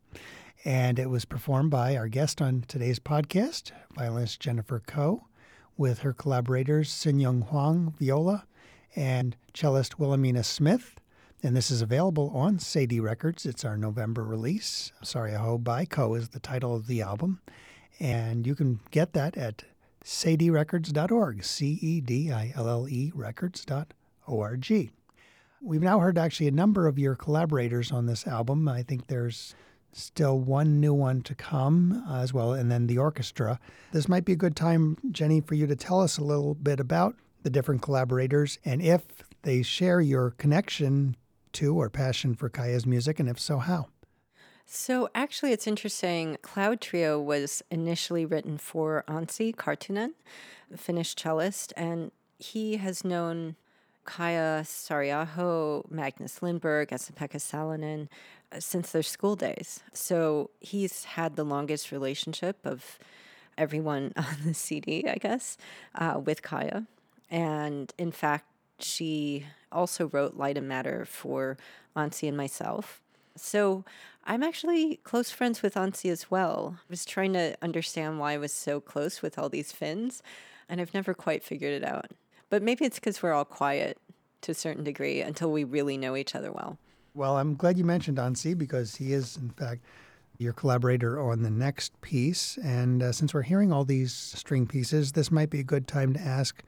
And 0.65 0.97
it 0.97 1.11
was 1.11 1.25
performed 1.25 1.69
by 1.69 1.95
our 1.95 2.07
guest 2.07 2.41
on 2.41 2.65
today's 2.67 2.97
podcast, 2.97 3.71
violinist 3.95 4.39
Jennifer 4.39 4.81
Koh, 4.83 5.25
with 5.77 5.99
her 5.99 6.13
collaborators 6.13 6.89
Hsin-Yun 6.89 7.41
Huang, 7.41 7.93
viola, 7.99 8.47
and 8.95 9.35
cellist 9.53 9.99
Wilhelmina 9.99 10.43
Smith. 10.43 10.95
And 11.43 11.55
this 11.55 11.69
is 11.69 11.83
available 11.83 12.31
on 12.33 12.57
Cedille 12.57 13.03
Records. 13.03 13.45
It's 13.45 13.63
our 13.63 13.77
November 13.77 14.23
release. 14.23 14.91
Saariaho 15.03 15.63
by 15.63 15.85
Koh 15.85 16.15
is 16.15 16.29
the 16.29 16.39
title 16.39 16.75
of 16.75 16.87
the 16.87 16.99
album. 17.03 17.39
And 17.99 18.45
you 18.45 18.55
can 18.55 18.79
get 18.91 19.13
that 19.13 19.37
at 19.37 19.63
cedillerecords.org, 20.03 21.43
C 21.43 21.79
E 21.81 22.01
D 22.01 22.31
I 22.31 22.53
L 22.55 22.67
L 22.67 22.87
E 22.89 23.11
records.org. 23.15 24.91
We've 25.61 25.81
now 25.81 25.99
heard 25.99 26.17
actually 26.17 26.47
a 26.47 26.51
number 26.51 26.87
of 26.87 26.99
your 26.99 27.15
collaborators 27.15 27.91
on 27.91 28.05
this 28.05 28.27
album. 28.27 28.67
I 28.67 28.83
think 28.83 29.07
there's 29.07 29.55
still 29.93 30.39
one 30.39 30.81
new 30.81 30.93
one 30.93 31.21
to 31.21 31.35
come 31.35 32.03
as 32.09 32.33
well, 32.33 32.53
and 32.53 32.69
then 32.69 32.87
the 32.87 32.97
orchestra. 32.97 33.59
This 33.91 34.09
might 34.09 34.25
be 34.25 34.33
a 34.33 34.37
good 34.37 34.55
time, 34.55 34.97
Jenny, 35.11 35.39
for 35.39 35.55
you 35.55 35.67
to 35.67 35.75
tell 35.75 36.01
us 36.01 36.17
a 36.17 36.23
little 36.23 36.55
bit 36.55 36.79
about 36.79 37.15
the 37.43 37.49
different 37.49 37.81
collaborators 37.81 38.57
and 38.65 38.81
if 38.81 39.03
they 39.43 39.61
share 39.61 40.01
your 40.01 40.31
connection 40.31 41.15
to 41.53 41.75
or 41.75 41.89
passion 41.89 42.33
for 42.33 42.49
Kaija's 42.49 42.85
music, 42.85 43.19
and 43.19 43.29
if 43.29 43.39
so, 43.39 43.59
how. 43.59 43.87
So 44.75 45.07
actually, 45.13 45.51
it's 45.51 45.67
interesting. 45.67 46.39
Cloud 46.41 46.81
Trio 46.81 47.21
was 47.21 47.61
initially 47.69 48.25
written 48.25 48.57
for 48.57 49.03
Anssi 49.07 49.55
Karttunen, 49.55 50.13
Finnish 50.75 51.13
cellist, 51.13 51.73
and 51.77 52.11
he 52.39 52.77
has 52.77 53.05
known 53.05 53.55
Kaija 54.07 54.63
Saariaho, 54.63 55.89
Magnus 55.91 56.39
Lindberg, 56.39 56.91
Esa-Pekka 56.91 57.37
Salonen 57.37 58.07
uh, 58.51 58.59
since 58.59 58.91
their 58.91 59.03
school 59.03 59.35
days. 59.35 59.83
So 59.93 60.49
he's 60.59 61.03
had 61.03 61.35
the 61.35 61.45
longest 61.45 61.91
relationship 61.91 62.57
of 62.65 62.97
everyone 63.59 64.11
on 64.17 64.37
the 64.43 64.55
CD, 64.55 65.07
I 65.07 65.17
guess, 65.17 65.55
uh, 65.93 66.19
with 66.19 66.41
Kaija. 66.41 66.87
And 67.29 67.93
in 67.99 68.11
fact, 68.11 68.47
she 68.79 69.45
also 69.71 70.07
wrote 70.07 70.35
Light 70.35 70.57
and 70.57 70.67
Matter 70.67 71.05
for 71.05 71.57
Anssi 71.95 72.27
and 72.27 72.35
myself. 72.35 73.02
So 73.35 73.83
I'm 74.25 74.43
actually 74.43 74.97
close 75.03 75.31
friends 75.31 75.61
with 75.61 75.75
Anssi 75.75 76.09
as 76.11 76.29
well. 76.29 76.77
I 76.79 76.85
was 76.89 77.05
trying 77.05 77.33
to 77.33 77.55
understand 77.61 78.19
why 78.19 78.33
I 78.33 78.37
was 78.37 78.53
so 78.53 78.79
close 78.79 79.21
with 79.21 79.37
all 79.37 79.49
these 79.49 79.71
Finns, 79.71 80.21
and 80.69 80.79
I've 80.79 80.93
never 80.93 81.13
quite 81.13 81.43
figured 81.43 81.73
it 81.73 81.83
out. 81.83 82.11
But 82.49 82.61
maybe 82.61 82.85
it's 82.85 82.99
because 82.99 83.21
we're 83.21 83.33
all 83.33 83.45
quiet 83.45 83.97
to 84.41 84.51
a 84.51 84.55
certain 84.55 84.83
degree 84.83 85.21
until 85.21 85.51
we 85.51 85.63
really 85.63 85.97
know 85.97 86.15
each 86.15 86.35
other 86.35 86.51
well. 86.51 86.77
Well, 87.15 87.37
I'm 87.37 87.55
glad 87.55 87.77
you 87.77 87.83
mentioned 87.83 88.17
Anssi 88.17 88.57
because 88.57 88.95
he 88.95 89.13
is, 89.13 89.37
in 89.37 89.49
fact, 89.49 89.81
your 90.37 90.53
collaborator 90.53 91.19
on 91.21 91.43
the 91.43 91.49
next 91.49 91.99
piece. 92.01 92.57
And 92.63 93.03
uh, 93.03 93.11
since 93.11 93.33
we're 93.33 93.43
hearing 93.43 93.71
all 93.71 93.85
these 93.85 94.13
string 94.13 94.67
pieces, 94.67 95.11
this 95.11 95.31
might 95.31 95.49
be 95.49 95.59
a 95.59 95.63
good 95.63 95.87
time 95.87 96.13
to 96.13 96.19
ask 96.19 96.63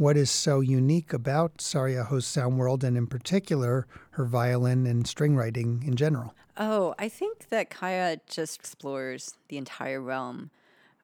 what 0.00 0.16
is 0.16 0.30
so 0.30 0.60
unique 0.60 1.12
about 1.12 1.58
Saariaho's 1.58 2.24
sound 2.24 2.56
world, 2.58 2.82
and 2.82 2.96
in 2.96 3.06
particular, 3.06 3.86
her 4.12 4.24
violin 4.24 4.86
and 4.86 5.06
string 5.06 5.36
writing 5.36 5.84
in 5.86 5.94
general. 5.94 6.34
Oh, 6.56 6.94
I 6.98 7.10
think 7.10 7.50
that 7.50 7.68
Kaija 7.68 8.20
just 8.26 8.58
explores 8.58 9.34
the 9.48 9.58
entire 9.58 10.00
realm 10.00 10.48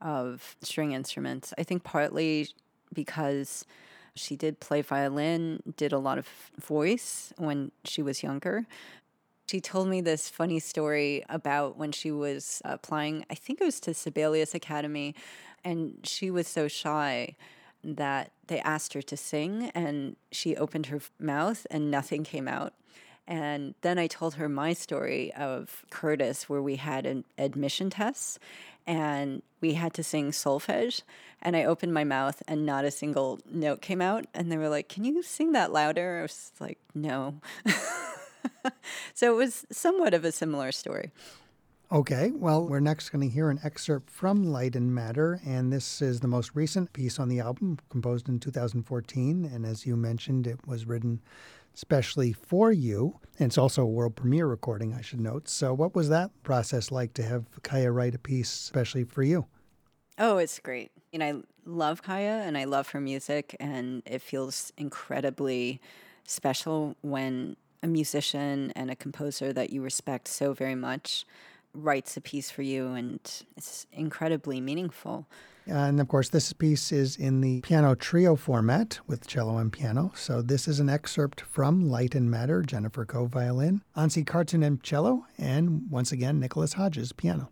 of 0.00 0.56
string 0.62 0.92
instruments. 0.92 1.52
I 1.58 1.62
think 1.62 1.84
partly 1.84 2.48
because 2.90 3.66
she 4.14 4.34
did 4.34 4.60
play 4.60 4.80
violin, 4.80 5.62
did 5.76 5.92
a 5.92 5.98
lot 5.98 6.16
of 6.16 6.26
voice 6.58 7.34
when 7.36 7.72
she 7.84 8.00
was 8.00 8.22
younger. 8.22 8.66
She 9.50 9.60
told 9.60 9.88
me 9.88 10.00
this 10.00 10.30
funny 10.30 10.58
story 10.58 11.22
about 11.28 11.76
when 11.76 11.92
she 11.92 12.10
was 12.10 12.62
applying, 12.64 13.26
I 13.28 13.34
think 13.34 13.60
it 13.60 13.64
was 13.64 13.78
to 13.80 13.92
Sibelius 13.92 14.54
Academy, 14.54 15.14
and 15.62 15.98
she 16.02 16.30
was 16.30 16.48
so 16.48 16.66
shy 16.66 17.36
that 17.86 18.32
they 18.48 18.60
asked 18.60 18.92
her 18.94 19.02
to 19.02 19.16
sing 19.16 19.70
and 19.74 20.16
she 20.32 20.56
opened 20.56 20.86
her 20.86 21.00
mouth 21.18 21.66
and 21.70 21.90
nothing 21.90 22.24
came 22.24 22.48
out. 22.48 22.74
And 23.28 23.74
then 23.80 23.98
I 23.98 24.06
told 24.06 24.34
her 24.34 24.48
my 24.48 24.72
story 24.72 25.32
of 25.34 25.84
Curtis, 25.90 26.48
where 26.48 26.62
we 26.62 26.76
had 26.76 27.06
an 27.06 27.24
admission 27.38 27.90
test 27.90 28.38
and 28.86 29.42
we 29.60 29.74
had 29.74 29.94
to 29.94 30.04
sing 30.04 30.30
solfege. 30.30 31.02
And 31.42 31.56
I 31.56 31.64
opened 31.64 31.92
my 31.92 32.04
mouth 32.04 32.42
and 32.46 32.64
not 32.64 32.84
a 32.84 32.90
single 32.90 33.40
note 33.50 33.80
came 33.82 34.00
out. 34.00 34.26
And 34.32 34.50
they 34.50 34.56
were 34.56 34.68
like, 34.68 34.88
Can 34.88 35.04
you 35.04 35.22
sing 35.22 35.52
that 35.52 35.72
louder? 35.72 36.20
I 36.20 36.22
was 36.22 36.52
like, 36.60 36.78
No. 36.94 37.40
so 39.14 39.32
it 39.32 39.36
was 39.36 39.66
somewhat 39.72 40.14
of 40.14 40.24
a 40.24 40.32
similar 40.32 40.70
story. 40.70 41.10
Okay, 41.92 42.32
well, 42.34 42.66
we're 42.66 42.80
next 42.80 43.10
going 43.10 43.28
to 43.28 43.32
hear 43.32 43.48
an 43.48 43.60
excerpt 43.62 44.10
from 44.10 44.42
Light 44.42 44.74
and 44.74 44.92
Matter, 44.92 45.40
and 45.46 45.72
this 45.72 46.02
is 46.02 46.18
the 46.18 46.26
most 46.26 46.50
recent 46.54 46.92
piece 46.92 47.20
on 47.20 47.28
the 47.28 47.38
album, 47.38 47.78
composed 47.90 48.28
in 48.28 48.40
2014. 48.40 49.44
And 49.44 49.64
as 49.64 49.86
you 49.86 49.94
mentioned, 49.94 50.48
it 50.48 50.66
was 50.66 50.84
written 50.84 51.22
especially 51.76 52.32
for 52.32 52.72
you. 52.72 53.20
And 53.38 53.50
it's 53.50 53.58
also 53.58 53.82
a 53.82 53.86
world 53.86 54.16
premiere 54.16 54.48
recording, 54.48 54.94
I 54.94 55.00
should 55.00 55.20
note. 55.20 55.48
So, 55.48 55.72
what 55.74 55.94
was 55.94 56.08
that 56.08 56.32
process 56.42 56.90
like 56.90 57.14
to 57.14 57.22
have 57.22 57.44
Kaija 57.62 57.94
write 57.94 58.16
a 58.16 58.18
piece 58.18 58.52
especially 58.52 59.04
for 59.04 59.22
you? 59.22 59.46
Oh, 60.18 60.38
it's 60.38 60.58
great. 60.58 60.90
And 61.12 61.22
I 61.22 61.34
love 61.64 62.02
Kaija 62.02 62.42
and 62.44 62.58
I 62.58 62.64
love 62.64 62.88
her 62.90 63.00
music, 63.00 63.54
and 63.60 64.02
it 64.06 64.22
feels 64.22 64.72
incredibly 64.76 65.80
special 66.24 66.96
when 67.02 67.54
a 67.80 67.86
musician 67.86 68.72
and 68.74 68.90
a 68.90 68.96
composer 68.96 69.52
that 69.52 69.70
you 69.70 69.82
respect 69.82 70.26
so 70.26 70.52
very 70.52 70.74
much 70.74 71.24
writes 71.76 72.16
a 72.16 72.20
piece 72.20 72.50
for 72.50 72.62
you, 72.62 72.88
and 72.88 73.20
it's 73.56 73.86
incredibly 73.92 74.60
meaningful. 74.60 75.26
And 75.66 76.00
of 76.00 76.06
course, 76.06 76.28
this 76.28 76.52
piece 76.52 76.92
is 76.92 77.16
in 77.16 77.40
the 77.40 77.60
piano 77.60 77.94
trio 77.96 78.36
format 78.36 79.00
with 79.06 79.26
cello 79.26 79.58
and 79.58 79.72
piano. 79.72 80.12
So 80.14 80.40
this 80.40 80.68
is 80.68 80.78
an 80.78 80.88
excerpt 80.88 81.40
from 81.40 81.88
Light 81.88 82.14
and 82.14 82.30
Matter, 82.30 82.62
Jennifer 82.62 83.04
Koh 83.04 83.26
violin, 83.26 83.82
Anssi 83.96 84.24
Karttunen 84.24 84.80
cello, 84.82 85.26
and 85.36 85.90
once 85.90 86.12
again, 86.12 86.38
Nicholas 86.38 86.74
Hodges 86.74 87.12
piano. 87.12 87.50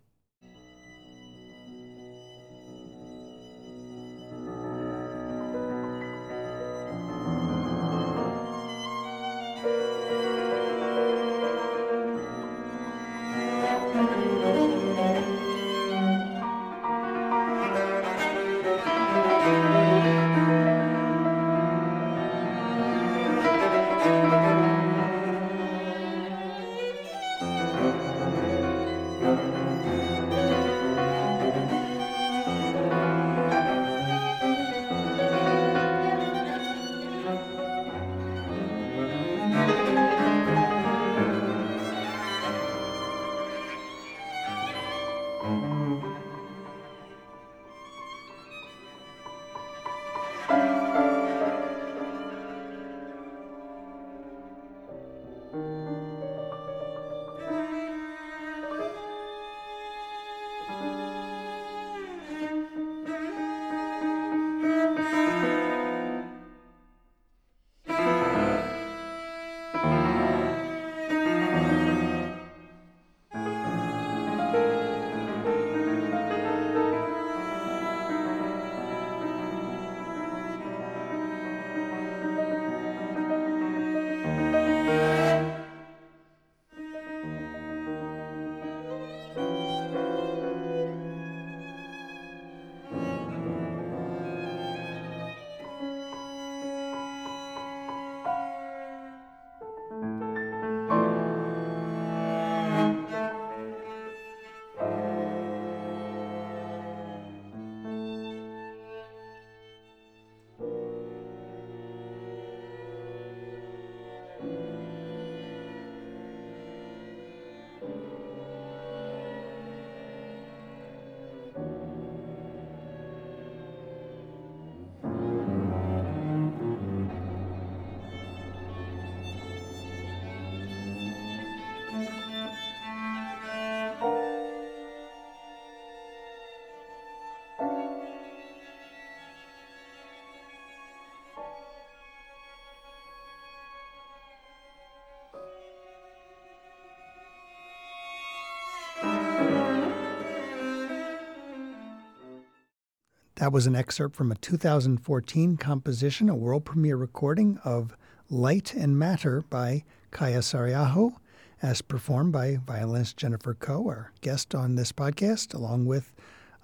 That 153.45 153.53
was 153.53 153.67
an 153.67 153.75
excerpt 153.75 154.15
from 154.15 154.31
a 154.31 154.35
2014 154.37 155.57
composition, 155.57 156.29
a 156.29 156.35
world 156.35 156.65
premiere 156.65 156.97
recording 156.97 157.59
of 157.63 157.95
Light 158.27 158.73
and 158.73 158.97
Matter 158.97 159.43
by 159.51 159.83
Kaija 160.11 160.39
Saariaho, 160.39 161.13
as 161.61 161.83
performed 161.83 162.33
by 162.33 162.57
violinist 162.65 163.17
Jennifer 163.17 163.53
Koh, 163.53 163.87
our 163.87 164.11
guest 164.21 164.55
on 164.55 164.73
this 164.73 164.91
podcast, 164.91 165.53
along 165.53 165.85
with 165.85 166.11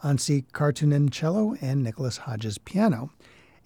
Anssi 0.03 0.43
Karttunen 0.53 1.11
cello 1.11 1.55
and 1.61 1.83
Nicholas 1.83 2.17
Hodges 2.17 2.57
piano. 2.57 3.11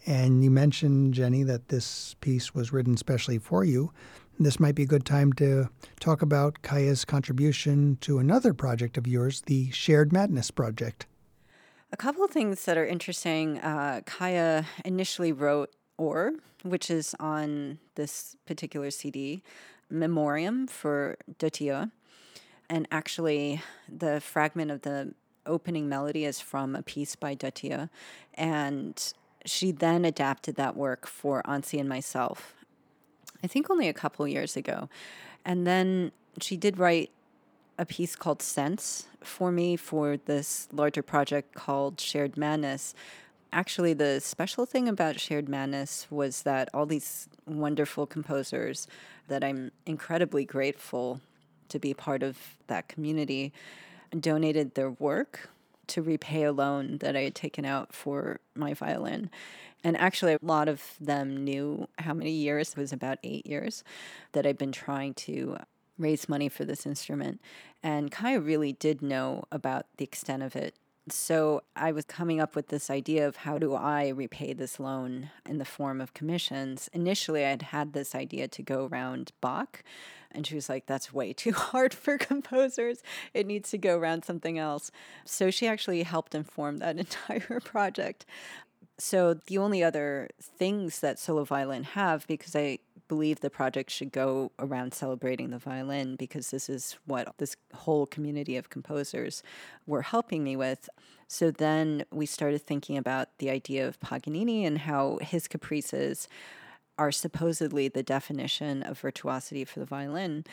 And 0.05 0.43
you 0.43 0.51
mentioned, 0.51 1.13
Jenny, 1.13 1.43
that 1.43 1.69
this 1.69 2.17
piece 2.19 2.53
was 2.53 2.73
written 2.73 2.97
specially 2.97 3.37
for 3.37 3.63
you. 3.63 3.93
This 4.37 4.59
might 4.59 4.75
be 4.75 4.83
a 4.83 4.87
good 4.87 5.05
time 5.05 5.31
to 5.33 5.69
talk 6.01 6.21
about 6.21 6.63
Kaija's 6.63 7.05
contribution 7.05 7.97
to 8.01 8.19
another 8.19 8.53
project 8.53 8.97
of 8.97 9.07
yours, 9.07 9.41
the 9.45 9.71
Shared 9.71 10.11
Madness 10.11 10.51
Project. 10.51 11.05
A 11.95 11.97
couple 11.97 12.25
of 12.25 12.31
things 12.31 12.65
that 12.65 12.77
are 12.77 12.85
interesting. 12.85 13.57
Uh, 13.59 14.01
Kaija 14.05 14.65
initially 14.83 15.31
wrote 15.31 15.71
Or, 15.97 16.33
which 16.61 16.91
is 16.91 17.15
on 17.21 17.79
this 17.95 18.35
particular 18.45 18.91
CD, 18.91 19.41
Memoriam 19.89 20.67
for 20.67 21.15
Dutilleux. 21.39 21.91
And 22.69 22.85
actually, 22.91 23.61
the 23.87 24.19
fragment 24.19 24.71
of 24.71 24.81
the 24.81 25.13
opening 25.45 25.87
melody 25.87 26.25
is 26.25 26.41
from 26.41 26.75
a 26.75 26.83
piece 26.83 27.15
by 27.15 27.33
Dutilleux. 27.33 27.89
And 28.33 29.13
she 29.45 29.71
then 29.71 30.03
adapted 30.03 30.55
that 30.55 30.75
work 30.75 31.07
for 31.07 31.41
Anssi 31.43 31.79
and 31.79 31.87
myself, 31.87 32.55
I 33.41 33.47
think 33.47 33.69
only 33.69 33.87
a 33.87 33.93
couple 33.93 34.27
years 34.27 34.57
ago. 34.57 34.89
And 35.45 35.65
then 35.65 36.11
she 36.41 36.57
did 36.57 36.77
write 36.77 37.11
a 37.77 37.85
piece 37.85 38.15
called 38.15 38.41
Sense 38.41 39.07
for 39.21 39.51
me 39.51 39.75
for 39.75 40.17
this 40.17 40.67
larger 40.71 41.01
project 41.01 41.53
called 41.55 41.99
Shared 41.99 42.37
Madness. 42.37 42.93
Actually, 43.51 43.93
the 43.93 44.19
special 44.19 44.65
thing 44.65 44.87
about 44.87 45.19
Shared 45.19 45.49
Madness 45.49 46.07
was 46.09 46.43
that 46.43 46.69
all 46.73 46.85
these 46.85 47.27
wonderful 47.45 48.05
composers 48.05 48.87
that 49.27 49.43
I'm 49.43 49.71
incredibly 49.85 50.45
grateful 50.45 51.21
to 51.69 51.79
be 51.79 51.93
part 51.93 52.21
of 52.21 52.37
that 52.67 52.87
community 52.87 53.51
donated 54.17 54.75
their 54.75 54.91
work 54.91 55.49
to 55.87 56.01
repay 56.01 56.43
a 56.43 56.51
loan 56.51 56.97
that 56.99 57.15
I 57.15 57.21
had 57.21 57.35
taken 57.35 57.65
out 57.65 57.93
for 57.93 58.39
my 58.55 58.73
violin. 58.73 59.29
And 59.83 59.95
actually, 59.97 60.33
a 60.33 60.39
lot 60.41 60.67
of 60.67 60.81
them 60.99 61.43
knew 61.43 61.87
how 61.99 62.13
many 62.13 62.31
years, 62.31 62.69
it 62.71 62.77
was 62.77 62.91
about 62.91 63.19
eight 63.23 63.45
years, 63.45 63.83
that 64.31 64.45
I'd 64.45 64.57
been 64.57 64.71
trying 64.71 65.13
to 65.13 65.57
raise 65.97 66.27
money 66.27 66.49
for 66.49 66.65
this 66.65 66.85
instrument. 66.85 67.41
And 67.83 68.11
Kaija 68.11 68.45
really 68.45 68.73
did 68.73 69.01
know 69.01 69.45
about 69.51 69.85
the 69.97 70.03
extent 70.03 70.43
of 70.43 70.55
it. 70.55 70.75
So 71.07 71.61
I 71.75 71.91
was 71.91 72.05
coming 72.05 72.39
up 72.39 72.55
with 72.55 72.69
this 72.69 72.89
idea 72.89 73.27
of 73.27 73.35
how 73.37 73.59
do 73.59 73.75
I 73.75 74.07
repay 74.07 74.53
this 74.53 74.79
loan 74.79 75.29
in 75.47 75.59
the 75.59 75.65
form 75.65 76.01
of 76.01 76.15
commissions. 76.15 76.89
Initially, 76.93 77.45
I'd 77.45 77.61
had 77.61 77.93
this 77.93 78.15
idea 78.15 78.47
to 78.47 78.63
go 78.63 78.87
around 78.87 79.31
Bach, 79.39 79.83
and 80.31 80.47
she 80.47 80.55
was 80.55 80.67
like, 80.67 80.87
that's 80.87 81.13
way 81.13 81.31
too 81.33 81.51
hard 81.51 81.93
for 81.93 82.17
composers. 82.17 83.03
It 83.35 83.45
needs 83.45 83.69
to 83.69 83.77
go 83.77 83.97
around 83.97 84.25
something 84.25 84.57
else. 84.57 84.89
So 85.25 85.51
she 85.51 85.67
actually 85.67 86.01
helped 86.01 86.33
inform 86.33 86.77
that 86.77 86.97
entire 86.99 87.59
project. 87.59 88.25
So 88.97 89.35
the 89.45 89.57
only 89.57 89.83
other 89.83 90.29
things 90.41 91.01
that 91.01 91.19
solo 91.19 91.43
violin 91.43 91.83
have, 91.83 92.25
because 92.27 92.55
I 92.55 92.79
believe 93.07 93.39
the 93.39 93.49
project 93.49 93.89
should 93.91 94.11
go 94.11 94.51
around 94.59 94.93
celebrating 94.93 95.49
the 95.49 95.57
violin 95.57 96.15
because 96.15 96.51
this 96.51 96.69
is 96.69 96.97
what 97.05 97.33
this 97.37 97.55
whole 97.73 98.05
community 98.05 98.57
of 98.57 98.69
composers 98.69 99.43
were 99.85 100.01
helping 100.01 100.43
me 100.43 100.55
with. 100.55 100.89
So 101.27 101.51
then 101.51 102.05
we 102.11 102.25
started 102.25 102.61
thinking 102.61 102.97
about 102.97 103.29
the 103.39 103.49
idea 103.49 103.87
of 103.87 103.99
Paganini 103.99 104.65
and 104.65 104.79
how 104.79 105.19
his 105.21 105.47
caprices 105.47 106.27
are 106.97 107.11
supposedly 107.11 107.87
the 107.87 108.03
definition 108.03 108.83
of 108.83 108.99
virtuosity 108.99 109.65
for 109.65 109.79
the 109.79 109.85
violin. 109.85 110.45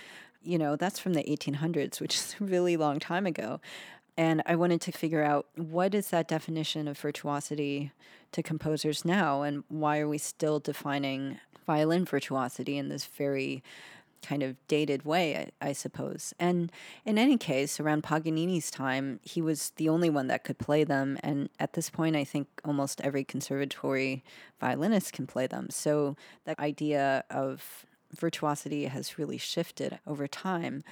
You 0.42 0.58
know, 0.58 0.76
that's 0.76 0.98
from 0.98 1.14
the 1.14 1.22
1800s, 1.22 2.00
which 2.00 2.16
is 2.16 2.36
a 2.40 2.44
really 2.44 2.76
long 2.76 2.98
time 2.98 3.26
ago. 3.26 3.60
And 4.16 4.42
I 4.44 4.56
wanted 4.56 4.80
to 4.82 4.92
figure 4.92 5.22
out 5.22 5.46
what 5.56 5.94
is 5.94 6.10
that 6.10 6.28
definition 6.28 6.86
of 6.86 6.98
virtuosity 6.98 7.92
to 8.32 8.42
composers 8.42 9.04
now, 9.04 9.42
and 9.42 9.64
why 9.68 9.98
are 10.00 10.08
we 10.08 10.18
still 10.18 10.60
defining 10.60 11.38
violin 11.66 12.04
virtuosity 12.04 12.76
in 12.76 12.88
this 12.88 13.06
very 13.06 13.62
kind 14.22 14.42
of 14.42 14.56
dated 14.68 15.04
way, 15.04 15.52
I, 15.60 15.68
I, 15.68 15.72
suppose. 15.72 16.32
And 16.38 16.70
in 17.04 17.18
any 17.18 17.36
case, 17.36 17.80
around 17.80 18.04
Paganini's 18.04 18.70
time, 18.70 19.20
he 19.22 19.42
was 19.42 19.70
the 19.76 19.88
only 19.88 20.08
one 20.08 20.28
that 20.28 20.44
could 20.44 20.58
play 20.58 20.84
them. 20.84 21.18
And 21.22 21.48
at 21.58 21.72
this 21.72 21.90
point, 21.90 22.14
I 22.14 22.24
think 22.24 22.46
almost 22.64 23.00
every 23.00 23.24
conservatory 23.24 24.22
violinist 24.60 25.12
can 25.12 25.26
play 25.26 25.46
them. 25.46 25.70
So 25.70 26.16
that 26.44 26.58
idea 26.60 27.24
of 27.30 27.84
virtuosity 28.16 28.84
has 28.84 29.18
really 29.18 29.38
shifted 29.38 29.98
over 30.06 30.28
time. 30.28 30.84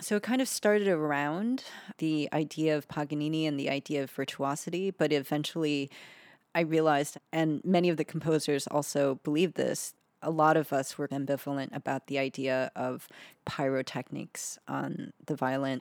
So 0.00 0.16
it 0.16 0.22
kind 0.22 0.40
of 0.40 0.48
started 0.48 0.88
around 0.88 1.64
the 1.98 2.28
idea 2.32 2.76
of 2.76 2.88
Paganini 2.88 3.46
and 3.46 3.58
the 3.58 3.70
idea 3.70 4.02
of 4.02 4.10
virtuosity, 4.10 4.90
but 4.90 5.12
eventually 5.12 5.90
I 6.54 6.60
realized, 6.60 7.18
and 7.32 7.64
many 7.64 7.88
of 7.88 7.96
the 7.96 8.04
composers 8.04 8.66
also 8.66 9.20
believed 9.22 9.54
this, 9.54 9.94
a 10.20 10.30
lot 10.30 10.56
of 10.56 10.72
us 10.72 10.98
were 10.98 11.08
ambivalent 11.08 11.74
about 11.74 12.06
the 12.06 12.18
idea 12.18 12.70
of 12.74 13.08
pyrotechnics 13.44 14.58
on 14.68 15.12
the 15.26 15.36
violin. 15.36 15.80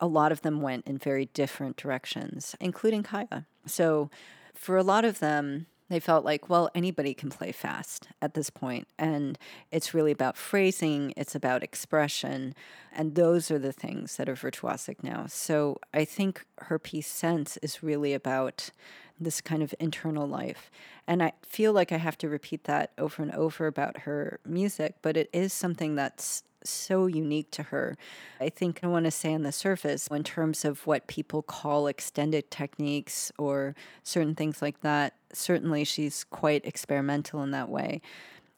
A 0.00 0.06
lot 0.06 0.32
of 0.32 0.42
them 0.42 0.60
went 0.60 0.86
in 0.86 0.98
very 0.98 1.26
different 1.26 1.76
directions, 1.76 2.54
including 2.60 3.02
Kaija. 3.02 3.46
So 3.66 4.10
for 4.54 4.76
a 4.76 4.82
lot 4.82 5.04
of 5.04 5.20
them, 5.20 5.66
they 5.90 6.00
felt 6.00 6.24
like, 6.24 6.48
well, 6.48 6.70
anybody 6.74 7.12
can 7.12 7.28
play 7.28 7.52
fast 7.52 8.08
at 8.22 8.34
this 8.34 8.48
point, 8.48 8.88
and 8.98 9.38
it's 9.70 9.92
really 9.92 10.12
about 10.12 10.36
phrasing, 10.36 11.12
it's 11.16 11.34
about 11.34 11.62
expression, 11.62 12.54
and 12.92 13.16
those 13.16 13.50
are 13.50 13.58
the 13.58 13.72
things 13.72 14.16
that 14.16 14.28
are 14.28 14.34
virtuosic 14.34 15.02
now. 15.02 15.26
So 15.28 15.78
I 15.92 16.06
think 16.06 16.46
her 16.58 16.78
piece 16.78 17.08
Sense 17.08 17.58
is 17.58 17.82
really 17.82 18.14
about 18.14 18.70
this 19.18 19.40
kind 19.40 19.62
of 19.62 19.74
internal 19.78 20.26
life. 20.26 20.70
And 21.06 21.22
I 21.22 21.32
feel 21.42 21.72
like 21.72 21.92
I 21.92 21.98
have 21.98 22.16
to 22.18 22.28
repeat 22.28 22.64
that 22.64 22.92
over 22.96 23.22
and 23.22 23.32
over 23.32 23.66
about 23.66 23.98
her 23.98 24.40
music, 24.46 24.94
but 25.02 25.16
it 25.16 25.28
is 25.32 25.52
something 25.52 25.94
that's 25.94 26.42
so 26.64 27.06
unique 27.06 27.50
to 27.52 27.64
her. 27.64 27.96
I 28.40 28.48
think 28.48 28.80
I 28.82 28.86
want 28.86 29.04
to 29.04 29.10
say 29.10 29.34
on 29.34 29.42
the 29.42 29.52
surface, 29.52 30.08
in 30.08 30.24
terms 30.24 30.64
of 30.64 30.86
what 30.86 31.06
people 31.06 31.42
call 31.42 31.86
extended 31.86 32.50
techniques 32.50 33.32
or 33.38 33.74
certain 34.02 34.34
things 34.34 34.62
like 34.62 34.80
that, 34.80 35.14
certainly 35.32 35.84
she's 35.84 36.24
quite 36.24 36.64
experimental 36.64 37.42
in 37.42 37.50
that 37.52 37.68
way. 37.68 38.00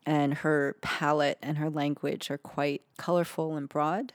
And 0.05 0.35
her 0.35 0.77
palette 0.81 1.39
and 1.43 1.59
her 1.59 1.71
language 1.71 2.31
are 2.31 2.39
quite 2.39 2.83
colorful 2.97 3.57
and 3.57 3.69
broad 3.69 4.13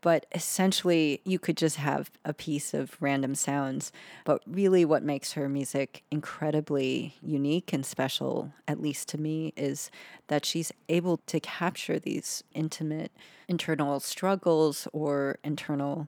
but 0.00 0.26
essentially 0.34 1.20
you 1.24 1.38
could 1.38 1.56
just 1.56 1.76
have 1.76 2.10
a 2.24 2.32
piece 2.32 2.74
of 2.74 2.96
random 3.00 3.34
sounds. 3.34 3.92
But 4.24 4.42
really, 4.46 4.84
what 4.84 5.02
makes 5.02 5.32
her 5.32 5.48
music 5.48 6.04
incredibly 6.10 7.14
unique 7.22 7.72
and 7.72 7.84
special, 7.84 8.52
at 8.66 8.80
least 8.80 9.08
to 9.08 9.18
me, 9.18 9.52
is 9.56 9.90
that 10.28 10.44
she's 10.44 10.72
able 10.88 11.18
to 11.26 11.40
capture 11.40 11.98
these 11.98 12.44
intimate 12.54 13.12
internal 13.48 14.00
struggles 14.00 14.86
or 14.92 15.38
internal 15.42 16.06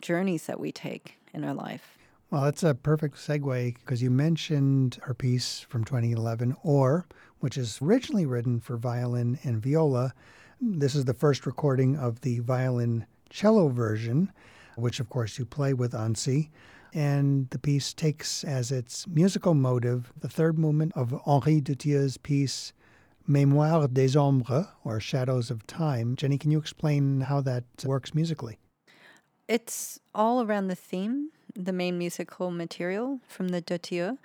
journeys 0.00 0.46
that 0.46 0.60
we 0.60 0.72
take 0.72 1.18
in 1.32 1.44
our 1.44 1.54
life. 1.54 1.98
Well, 2.30 2.44
that's 2.44 2.62
a 2.62 2.74
perfect 2.74 3.16
segue 3.16 3.74
because 3.74 4.02
you 4.02 4.10
mentioned 4.10 4.98
her 5.02 5.12
piece 5.12 5.60
from 5.68 5.84
2011, 5.84 6.56
Or, 6.62 7.06
which 7.40 7.58
is 7.58 7.78
originally 7.82 8.24
written 8.24 8.58
for 8.58 8.76
violin 8.76 9.38
and 9.42 9.62
viola. 9.62 10.14
This 10.58 10.94
is 10.94 11.04
the 11.04 11.12
first 11.12 11.44
recording 11.44 11.96
of 11.96 12.22
the 12.22 12.38
violin 12.38 13.04
cello 13.32 13.68
version, 13.68 14.30
which 14.76 15.00
of 15.00 15.08
course 15.08 15.38
you 15.38 15.44
play 15.44 15.72
with 15.72 15.92
Anssi. 15.92 16.50
And 16.94 17.48
the 17.50 17.58
piece 17.58 17.94
takes 17.94 18.44
as 18.44 18.70
its 18.70 19.06
musical 19.08 19.54
motive 19.54 20.12
the 20.20 20.28
third 20.28 20.58
movement 20.58 20.92
of 20.94 21.18
Henri 21.26 21.60
Dutilleux's 21.60 22.18
piece 22.18 22.72
Mémoire 23.28 23.92
des 23.92 24.18
Ombres, 24.18 24.66
or 24.84 25.00
Shadows 25.00 25.50
of 25.50 25.66
Time. 25.66 26.16
Jenny, 26.16 26.38
can 26.38 26.50
you 26.50 26.58
explain 26.58 27.22
how 27.22 27.40
that 27.42 27.64
works 27.84 28.14
musically? 28.14 28.58
It's 29.48 30.00
all 30.14 30.42
around 30.42 30.68
the 30.68 30.74
theme, 30.74 31.30
the 31.54 31.72
main 31.72 31.98
musical 31.98 32.50
material 32.50 33.20
from 33.28 33.48
the 33.48 33.62
Dutilleux. 33.62 34.18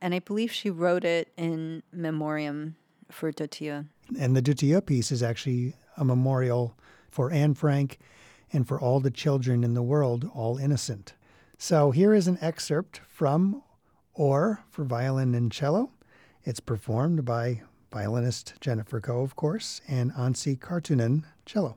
And 0.00 0.14
I 0.14 0.18
believe 0.20 0.50
she 0.52 0.70
wrote 0.70 1.04
it 1.04 1.28
in 1.36 1.82
memoriam 1.92 2.76
for 3.10 3.32
Dutilleux. 3.32 3.86
And 4.18 4.34
the 4.34 4.42
Dutilleux 4.42 4.84
piece 4.84 5.12
is 5.12 5.22
actually 5.22 5.74
a 5.96 6.04
memorial 6.04 6.74
for 7.10 7.30
Anne 7.30 7.54
Frank 7.54 7.98
and 8.52 8.66
for 8.66 8.80
all 8.80 9.00
the 9.00 9.10
children 9.10 9.64
in 9.64 9.74
the 9.74 9.82
world, 9.82 10.30
all 10.34 10.58
innocent. 10.58 11.14
So 11.58 11.90
here 11.90 12.14
is 12.14 12.28
an 12.28 12.38
excerpt 12.40 13.00
from 13.08 13.62
Or 14.14 14.64
for 14.70 14.84
violin 14.84 15.34
and 15.34 15.52
cello. 15.52 15.90
It's 16.44 16.60
performed 16.60 17.24
by 17.24 17.62
violinist 17.92 18.54
Jennifer 18.60 19.00
Koh, 19.00 19.22
of 19.22 19.36
course, 19.36 19.80
and 19.88 20.12
Anssi 20.12 20.58
Karttunen, 20.58 21.24
cello. 21.46 21.76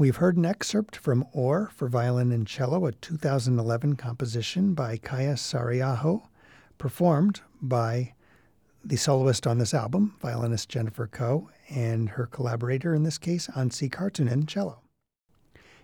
We've 0.00 0.16
heard 0.16 0.38
an 0.38 0.46
excerpt 0.46 0.96
from 0.96 1.26
Or 1.34 1.70
for 1.74 1.86
Violin 1.86 2.32
and 2.32 2.46
Cello, 2.46 2.86
a 2.86 2.92
2011 2.92 3.96
composition 3.96 4.72
by 4.72 4.96
Kaija 4.96 5.34
Saariaho, 5.34 6.22
performed 6.78 7.42
by 7.60 8.14
the 8.82 8.96
soloist 8.96 9.46
on 9.46 9.58
this 9.58 9.74
album, 9.74 10.16
violinist 10.18 10.70
Jennifer 10.70 11.06
Koh, 11.06 11.50
and 11.68 12.08
her 12.08 12.24
collaborator 12.24 12.94
in 12.94 13.02
this 13.02 13.18
case, 13.18 13.48
Anssi 13.48 13.90
Karttunen, 13.90 14.48
cello. 14.48 14.80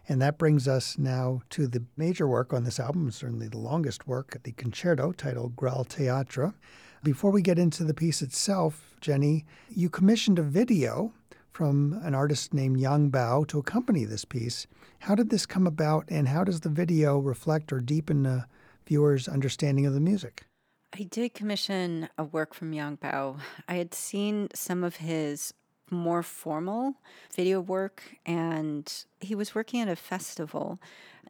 And 0.09 0.23
that 0.23 0.39
brings 0.39 0.67
us 0.67 0.97
now 0.97 1.43
to 1.51 1.67
the 1.67 1.85
major 1.99 2.27
work 2.27 2.55
on 2.55 2.65
this 2.65 2.81
album, 2.81 3.11
certainly 3.11 3.49
the 3.49 3.59
longest 3.59 4.09
work, 4.09 4.39
the 4.45 4.53
concerto 4.53 5.13
titled 5.13 5.57
Graal 5.57 5.85
Theatre. 5.85 6.55
Before 7.03 7.31
we 7.31 7.43
get 7.43 7.59
into 7.59 7.85
the 7.85 7.93
piece 7.93 8.23
itself, 8.23 8.95
Jenny, 9.03 9.45
you 9.69 9.91
commissioned 9.91 10.39
a 10.39 10.43
video 10.43 11.13
from 11.57 11.99
an 12.03 12.15
artist 12.15 12.53
named 12.53 12.79
Yang 12.79 13.13
Bao 13.13 13.47
to 13.47 13.59
accompany 13.59 14.05
this 14.05 14.27
piece. 14.27 14.67
How 14.99 15.15
did 15.15 15.31
this 15.31 15.47
come 15.47 15.67
about, 15.67 16.05
and 16.11 16.29
how 16.29 16.45
does 16.45 16.61
the 16.61 16.69
video 16.69 17.19
reflect 17.19 17.73
or 17.73 17.81
deepen 17.81 18.25
the 18.25 18.45
viewer's 18.87 19.27
understanding 19.27 19.87
of 19.87 19.95
the 19.95 20.01
music? 20.01 20.45
I 20.93 21.05
did 21.05 21.33
commission 21.33 22.11
a 22.19 22.25
work 22.25 22.53
from 22.53 22.75
Yang 22.75 22.99
Bao. 22.99 23.39
I 23.67 23.77
had 23.77 23.95
seen 23.95 24.49
some 24.55 24.85
of 24.85 24.97
his 24.97 25.55
more 25.91 26.23
formal 26.23 26.97
video 27.35 27.63
work, 27.63 28.03
and 28.27 28.93
he 29.23 29.35
was 29.35 29.55
working 29.55 29.81
at 29.81 29.89
a 29.89 29.97
festival, 29.97 30.79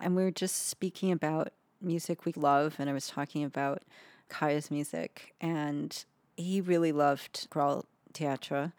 and 0.01 0.17
we 0.17 0.25
were 0.25 0.33
just 0.33 0.67
speaking 0.67 1.13
about 1.13 1.53
music 1.81 2.25
we 2.25 2.33
love, 2.35 2.75
and 2.81 2.91
I 2.91 2.95
was 2.95 3.07
talking 3.07 3.45
about 3.45 3.85
Kaija's 4.29 4.73
music, 4.73 5.35
and 5.41 6.05
he 6.37 6.61
really 6.61 6.91
loved 6.91 7.47
Graal 7.49 7.85
Theatre. 8.13 8.73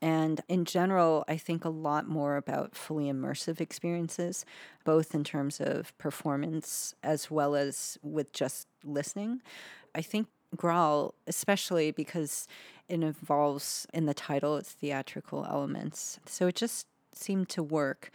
And 0.00 0.40
in 0.48 0.64
general, 0.64 1.24
I 1.26 1.36
think 1.36 1.64
a 1.64 1.70
lot 1.70 2.08
more 2.08 2.36
about 2.36 2.76
fully 2.76 3.06
immersive 3.06 3.60
experiences, 3.60 4.44
both 4.84 5.14
in 5.14 5.24
terms 5.24 5.60
of 5.60 5.96
performance 5.98 6.94
as 7.02 7.30
well 7.30 7.56
as 7.56 7.98
with 8.02 8.32
just 8.32 8.68
listening. 8.84 9.42
I 9.94 10.02
think 10.02 10.28
Graal, 10.56 11.14
especially 11.26 11.90
because 11.90 12.46
it 12.88 13.02
involves 13.02 13.86
in 13.92 14.06
the 14.06 14.14
title 14.14 14.56
its 14.56 14.72
theatrical 14.72 15.44
elements. 15.44 16.20
So 16.26 16.46
it 16.46 16.54
just 16.54 16.86
seemed 17.12 17.48
to 17.50 17.62
work. 17.62 18.10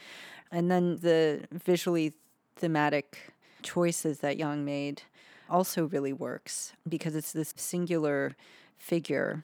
And 0.52 0.72
then 0.72 0.98
the 0.98 1.46
visually 1.52 2.13
thematic 2.56 3.34
choices 3.62 4.19
that 4.19 4.38
Yang 4.38 4.65
made 4.65 5.02
also 5.50 5.86
really 5.86 6.13
works 6.13 6.74
because 6.88 7.15
it's 7.15 7.34
this 7.34 7.54
singular 7.58 8.36
figure 8.78 9.43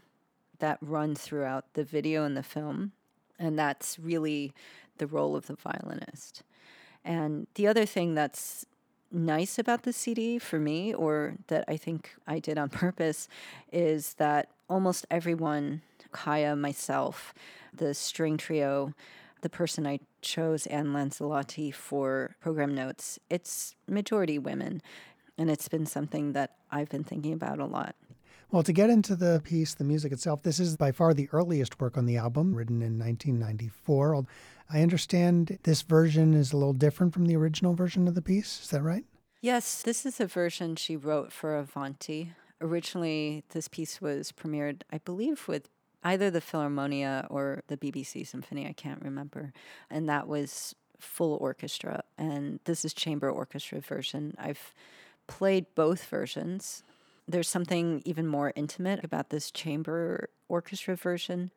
that 0.60 0.78
run 0.82 1.16
throughout 1.16 1.74
the 1.74 1.84
video 1.84 2.24
and 2.24 2.38
the 2.38 2.44
film. 2.44 2.92
And 3.38 3.58
that's 3.58 3.98
really 3.98 4.54
the 4.98 5.08
role 5.08 5.36
of 5.36 5.48
the 5.48 5.56
violinist. 5.56 6.44
And 7.04 7.48
the 7.56 7.68
other 7.68 7.86
thing 7.86 8.14
that's 8.14 8.66
nice 9.12 9.58
about 9.58 9.84
the 9.84 9.94
CD 9.94 10.38
for 10.38 10.60
me, 10.60 10.94
or 10.94 11.36
that 11.48 11.66
I 11.68 11.78
think 11.78 12.16
I 12.28 12.40
did 12.40 12.58
on 12.58 12.70
purpose, 12.86 13.28
is 13.72 14.16
that 14.16 14.50
almost 14.70 15.06
everyone 15.10 15.82
Kaija, 16.12 16.58
myself, 16.58 17.34
the 17.74 17.94
string 17.94 18.38
trio, 18.38 18.94
the 19.42 19.50
person 19.50 19.88
I 19.88 20.00
chose, 20.22 20.66
Anne 20.68 20.88
Lanzilotti, 20.88 21.74
for 21.74 22.36
program 22.42 22.74
notes, 22.76 23.20
it's 23.30 23.76
majority 23.88 24.38
women. 24.38 24.82
And 25.38 25.50
it's 25.50 25.70
been 25.70 25.86
something 25.86 26.34
that 26.34 26.56
I've 26.72 26.90
been 26.90 27.04
thinking 27.04 27.32
about 27.32 27.60
a 27.60 27.66
lot. 27.66 27.96
Well, 28.52 28.64
to 28.64 28.74
get 28.74 28.90
into 28.90 29.16
the 29.16 29.42
piece, 29.44 29.76
the 29.76 29.84
music 29.84 30.12
itself, 30.12 30.42
this 30.42 30.60
is 30.60 30.76
by 30.76 30.92
far 30.92 31.14
the 31.14 31.30
earliest 31.32 31.80
work 31.80 31.98
on 31.98 32.08
the 32.08 32.18
album, 32.18 32.56
written 32.56 32.82
in 32.82 32.98
1994. 32.98 34.26
I 34.72 34.82
understand 34.82 35.60
this 35.64 35.84
version 35.84 36.34
is 36.34 36.52
a 36.52 36.58
little 36.58 36.74
different 36.74 37.14
from 37.14 37.28
the 37.28 37.36
original 37.36 37.76
version 37.76 38.08
of 38.08 38.16
the 38.16 38.24
piece. 38.24 38.64
Is 38.64 38.70
that 38.70 38.82
right? 38.82 39.06
Yes, 39.42 39.84
this 39.84 40.04
is 40.04 40.20
a 40.20 40.26
version 40.26 40.76
she 40.76 40.96
wrote 40.96 41.32
for 41.32 41.56
Avanti. 41.56 42.34
Originally, 42.60 43.44
this 43.50 43.68
piece 43.68 44.02
was 44.02 44.32
premiered, 44.32 44.82
I 44.92 44.98
believe, 44.98 45.48
with 45.48 45.70
either 46.04 46.32
the 46.32 46.42
Philharmonia 46.42 47.28
or 47.30 47.62
the 47.68 47.78
BBC 47.78 48.26
Symphony, 48.26 48.66
I 48.68 48.74
can't 48.74 49.04
remember. 49.04 49.54
And 49.92 50.10
that 50.10 50.28
was 50.28 50.74
full 51.00 51.36
orchestra. 51.36 52.04
And 52.18 52.60
this 52.66 52.84
is 52.84 52.96
chamber 52.96 53.30
orchestra 53.30 53.80
version. 53.80 54.34
I've 54.40 54.74
played 55.28 55.68
both 55.76 56.06
versions. 56.06 56.84
There's 57.30 57.48
something 57.48 58.02
even 58.06 58.26
more 58.26 58.52
intimate 58.56 59.04
about 59.04 59.30
this 59.30 59.52
chamber 59.52 60.30
orchestra 60.48 60.96
version. 60.96 61.52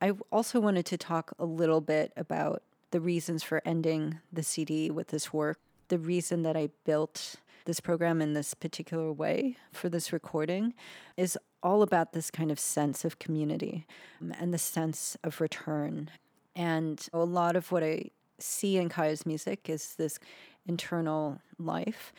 I 0.00 0.12
also 0.32 0.60
wanted 0.60 0.86
to 0.86 0.96
talk 0.96 1.32
a 1.38 1.44
little 1.44 1.82
bit 1.82 2.14
about 2.16 2.62
the 2.90 3.02
reasons 3.02 3.42
for 3.42 3.60
ending 3.66 4.20
the 4.32 4.42
CD 4.42 4.90
with 4.90 5.08
this 5.08 5.30
work. 5.30 5.58
The 5.88 5.98
reason 5.98 6.40
that 6.44 6.56
I 6.56 6.70
built 6.86 7.36
this 7.66 7.80
program 7.80 8.22
in 8.22 8.32
this 8.32 8.54
particular 8.54 9.12
way 9.12 9.58
for 9.72 9.90
this 9.90 10.10
recording 10.10 10.72
is 11.18 11.36
all 11.62 11.82
about 11.82 12.14
this 12.14 12.30
kind 12.30 12.50
of 12.50 12.58
sense 12.58 13.04
of 13.04 13.18
community 13.18 13.86
um, 14.22 14.32
and 14.40 14.54
the 14.54 14.58
sense 14.58 15.18
of 15.22 15.42
return. 15.42 16.08
And 16.56 17.06
a 17.12 17.18
lot 17.18 17.56
of 17.56 17.70
what 17.70 17.84
I 17.84 18.10
see 18.38 18.78
in 18.78 18.88
Kaija's 18.88 19.26
music 19.26 19.68
is 19.68 19.96
this 19.96 20.18
internal 20.66 21.42
life. 21.58 22.10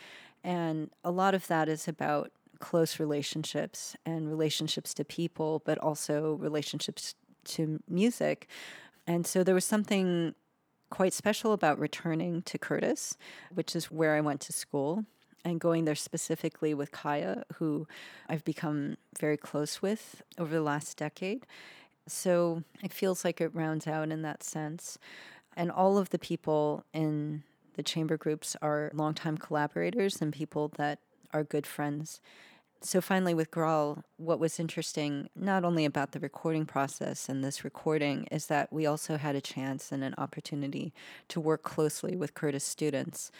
And 0.43 0.91
a 1.03 1.09
lot 1.09 1.33
of 1.33 1.47
that 1.47 1.67
is 1.67 1.87
about 1.87 2.31
close 2.62 3.00
relationships 3.00 3.95
and 4.06 4.30
relationships 4.30 4.93
to 4.93 5.04
people, 5.04 5.62
but 5.65 5.78
also 5.80 6.36
relationships 6.36 7.15
to 7.43 7.82
music. 7.88 8.47
And 9.06 9.28
so 9.28 9.43
there 9.43 9.56
was 9.56 9.65
something 9.65 10.36
quite 10.89 11.13
special 11.13 11.54
about 11.54 11.80
returning 11.80 12.41
to 12.43 12.58
Curtis, 12.58 13.17
which 13.54 13.76
is 13.76 13.89
where 13.89 14.15
I 14.15 14.21
went 14.21 14.41
to 14.41 14.54
school, 14.54 15.06
and 15.43 15.60
going 15.60 15.86
there 15.86 15.95
specifically 15.95 16.74
with 16.74 16.91
Kaija, 16.91 17.43
who 17.56 17.88
I've 18.30 18.45
become 18.45 18.97
very 19.19 19.38
close 19.38 19.82
with 19.82 20.21
over 20.38 20.54
the 20.54 20.62
last 20.62 20.97
decade. 20.97 21.47
So 22.08 22.63
it 22.84 22.93
feels 22.93 23.26
like 23.26 23.41
it 23.41 23.56
rounds 23.56 23.88
out 23.88 24.12
in 24.12 24.21
that 24.21 24.43
sense. 24.43 25.00
And 25.56 25.71
all 25.71 25.97
of 25.97 26.10
the 26.10 26.19
people 26.19 26.86
in 26.93 27.43
the 27.76 27.84
chamber 27.84 28.17
groups 28.17 28.56
are 28.62 28.91
longtime 28.93 29.38
collaborators 29.38 30.21
and 30.21 30.32
people 30.32 30.69
that 30.78 31.00
are 31.34 31.43
good 31.43 31.65
friends 31.65 32.21
so 32.84 33.00
finally 33.00 33.34
with 33.34 33.52
Graal, 33.52 34.04
what 34.17 34.39
was 34.39 34.60
interesting 34.60 35.30
not 35.36 35.63
only 35.63 35.86
about 35.86 36.12
the 36.12 36.20
recording 36.20 36.65
process 36.65 37.30
and 37.30 37.44
this 37.44 37.63
recording 37.63 38.28
is 38.32 38.48
that 38.48 38.74
we 38.74 38.88
also 38.88 39.17
had 39.17 39.36
a 39.36 39.41
chance 39.41 39.91
and 39.91 40.04
an 40.04 40.15
opportunity 40.17 40.91
to 41.28 41.39
work 41.39 41.62
closely 41.62 42.15
with 42.15 42.34
Curtis 42.34 42.63
students 42.63 43.32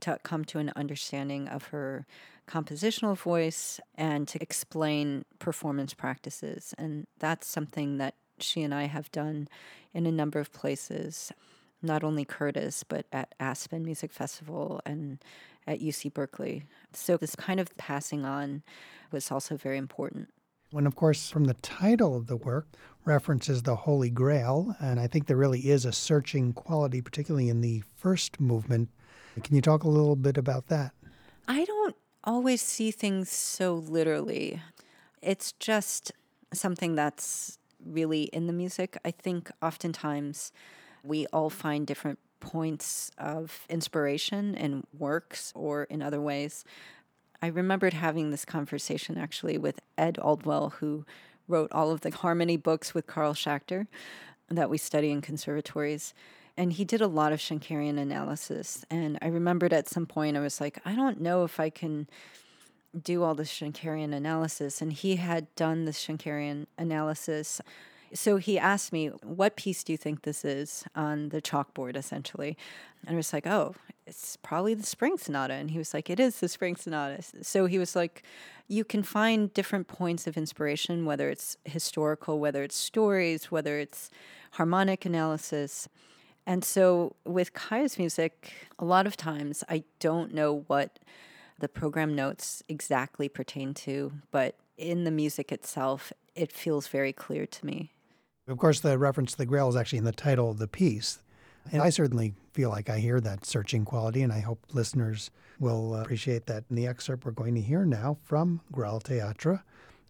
to 0.00 0.18
come 0.22 0.44
to 0.46 0.58
an 0.58 0.72
understanding 0.76 1.46
of 1.48 1.66
her 1.68 2.06
compositional 2.48 3.16
voice 3.16 3.80
and 3.96 4.26
to 4.28 4.42
explain 4.42 5.24
performance 5.38 5.92
practices. 5.92 6.74
And 6.78 7.06
that's 7.18 7.46
something 7.46 7.98
that 7.98 8.14
she 8.38 8.62
and 8.62 8.74
I 8.74 8.84
have 8.84 9.10
done 9.12 9.48
in 9.92 10.06
a 10.06 10.12
number 10.12 10.38
of 10.38 10.52
places, 10.52 11.32
not 11.82 12.04
only 12.04 12.24
Curtis, 12.24 12.82
but 12.82 13.06
at 13.12 13.34
Aspen 13.40 13.84
Music 13.84 14.12
Festival 14.12 14.80
and 14.86 15.18
at 15.66 15.80
UC 15.80 16.14
Berkeley. 16.14 16.64
So, 16.92 17.16
this 17.16 17.36
kind 17.36 17.60
of 17.60 17.76
passing 17.76 18.24
on 18.24 18.62
was 19.10 19.30
also 19.30 19.56
very 19.56 19.78
important. 19.78 20.28
When, 20.70 20.86
of 20.86 20.96
course, 20.96 21.30
from 21.30 21.44
the 21.44 21.54
title 21.54 22.16
of 22.16 22.26
the 22.26 22.36
work 22.36 22.66
references 23.04 23.62
the 23.62 23.76
Holy 23.76 24.10
Grail, 24.10 24.74
and 24.80 24.98
I 24.98 25.06
think 25.06 25.26
there 25.26 25.36
really 25.36 25.68
is 25.68 25.84
a 25.84 25.92
searching 25.92 26.52
quality, 26.52 27.00
particularly 27.00 27.48
in 27.48 27.60
the 27.60 27.82
first 27.94 28.40
movement. 28.40 28.90
Can 29.42 29.54
you 29.54 29.62
talk 29.62 29.84
a 29.84 29.88
little 29.88 30.16
bit 30.16 30.36
about 30.36 30.66
that? 30.66 30.92
I 31.46 31.64
don't 31.64 31.96
always 32.24 32.60
see 32.60 32.90
things 32.90 33.30
so 33.30 33.74
literally. 33.74 34.60
It's 35.22 35.52
just 35.52 36.12
something 36.52 36.94
that's 36.94 37.58
really 37.84 38.24
in 38.24 38.46
the 38.46 38.52
music. 38.52 38.98
I 39.04 39.12
think 39.12 39.50
oftentimes 39.62 40.50
we 41.04 41.26
all 41.26 41.50
find 41.50 41.86
different 41.86 42.18
points 42.40 43.10
of 43.18 43.64
inspiration 43.68 44.54
in 44.54 44.84
works 44.96 45.52
or 45.54 45.84
in 45.84 46.02
other 46.02 46.20
ways. 46.20 46.64
I 47.42 47.48
remembered 47.48 47.92
having 47.92 48.30
this 48.30 48.44
conversation 48.44 49.18
actually 49.18 49.58
with 49.58 49.80
Ed 49.98 50.18
Aldwell, 50.22 50.72
who 50.74 51.04
wrote 51.48 51.70
all 51.72 51.90
of 51.90 52.00
the 52.00 52.10
harmony 52.10 52.56
books 52.56 52.94
with 52.94 53.06
Carl 53.06 53.34
Schachter 53.34 53.86
that 54.48 54.70
we 54.70 54.78
study 54.78 55.10
in 55.10 55.20
conservatories. 55.20 56.14
And 56.56 56.72
he 56.72 56.84
did 56.84 57.00
a 57.00 57.06
lot 57.06 57.32
of 57.32 57.38
Schenkerian 57.38 57.98
analysis. 57.98 58.84
And 58.90 59.18
I 59.20 59.28
remembered 59.28 59.72
at 59.72 59.88
some 59.88 60.06
point, 60.06 60.36
I 60.36 60.40
was 60.40 60.60
like, 60.60 60.80
I 60.84 60.94
don't 60.94 61.20
know 61.20 61.44
if 61.44 61.60
I 61.60 61.68
can 61.68 62.08
do 63.00 63.22
all 63.22 63.34
this 63.34 63.52
Schenkerian 63.52 64.14
analysis. 64.14 64.80
And 64.80 64.92
he 64.92 65.16
had 65.16 65.54
done 65.54 65.84
this 65.84 66.04
Schenkerian 66.04 66.66
analysis 66.78 67.60
so 68.12 68.36
he 68.36 68.58
asked 68.58 68.92
me, 68.92 69.08
What 69.22 69.56
piece 69.56 69.84
do 69.84 69.92
you 69.92 69.96
think 69.96 70.22
this 70.22 70.44
is 70.44 70.84
on 70.94 71.30
the 71.30 71.42
chalkboard, 71.42 71.96
essentially? 71.96 72.56
And 73.06 73.14
I 73.14 73.16
was 73.16 73.32
like, 73.32 73.46
Oh, 73.46 73.74
it's 74.06 74.36
probably 74.36 74.74
the 74.74 74.86
Spring 74.86 75.18
Sonata. 75.18 75.54
And 75.54 75.70
he 75.70 75.78
was 75.78 75.92
like, 75.92 76.08
It 76.10 76.20
is 76.20 76.40
the 76.40 76.48
Spring 76.48 76.76
Sonata. 76.76 77.22
So 77.42 77.66
he 77.66 77.78
was 77.78 77.96
like, 77.96 78.22
You 78.68 78.84
can 78.84 79.02
find 79.02 79.52
different 79.52 79.88
points 79.88 80.26
of 80.26 80.36
inspiration, 80.36 81.04
whether 81.04 81.30
it's 81.30 81.56
historical, 81.64 82.38
whether 82.38 82.62
it's 82.62 82.76
stories, 82.76 83.50
whether 83.50 83.78
it's 83.78 84.10
harmonic 84.52 85.04
analysis. 85.04 85.88
And 86.46 86.64
so 86.64 87.16
with 87.24 87.52
Kaija's 87.54 87.98
music, 87.98 88.52
a 88.78 88.84
lot 88.84 89.06
of 89.06 89.16
times 89.16 89.64
I 89.68 89.82
don't 89.98 90.32
know 90.32 90.64
what 90.68 91.00
the 91.58 91.68
program 91.68 92.14
notes 92.14 92.62
exactly 92.68 93.28
pertain 93.28 93.74
to, 93.74 94.12
but 94.30 94.56
in 94.76 95.04
the 95.04 95.10
music 95.10 95.50
itself, 95.50 96.12
it 96.34 96.52
feels 96.52 96.86
very 96.86 97.12
clear 97.12 97.46
to 97.46 97.66
me. 97.66 97.90
Of 98.48 98.58
course, 98.58 98.78
the 98.78 98.96
reference 98.96 99.32
to 99.32 99.38
the 99.38 99.46
Grail 99.46 99.68
is 99.68 99.74
actually 99.74 99.98
in 99.98 100.04
the 100.04 100.12
title 100.12 100.50
of 100.50 100.58
the 100.58 100.68
piece. 100.68 101.18
And 101.72 101.82
I 101.82 101.90
certainly 101.90 102.34
feel 102.52 102.70
like 102.70 102.88
I 102.88 103.00
hear 103.00 103.20
that 103.20 103.44
searching 103.44 103.84
quality, 103.84 104.22
and 104.22 104.32
I 104.32 104.38
hope 104.38 104.60
listeners 104.72 105.32
will 105.58 105.94
uh, 105.94 106.02
appreciate 106.02 106.46
that 106.46 106.62
in 106.70 106.76
the 106.76 106.86
excerpt 106.86 107.24
we're 107.24 107.32
going 107.32 107.56
to 107.56 107.60
hear 107.60 107.84
now 107.84 108.18
from 108.22 108.60
Graal 108.72 109.02
Theatre, 109.02 109.64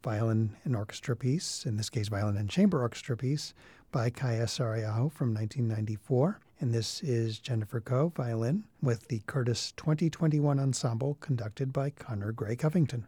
violin 0.04 0.54
and 0.64 0.76
orchestra 0.76 1.16
piece, 1.16 1.64
in 1.64 1.78
this 1.78 1.88
case, 1.88 2.08
violin 2.08 2.36
and 2.36 2.50
chamber 2.50 2.82
orchestra 2.82 3.16
piece 3.16 3.54
by 3.90 4.10
Kaija 4.10 4.44
Saariaho 4.44 5.10
from 5.10 5.32
1994. 5.32 6.38
And 6.60 6.74
this 6.74 7.02
is 7.02 7.38
Jennifer 7.38 7.80
Koh, 7.80 8.12
violin, 8.14 8.64
with 8.82 9.08
the 9.08 9.22
Curtis 9.26 9.72
2021 9.78 10.60
Ensemble 10.60 11.16
conducted 11.20 11.72
by 11.72 11.88
Conner 11.88 12.32
Gray 12.32 12.56
Covington. 12.56 13.06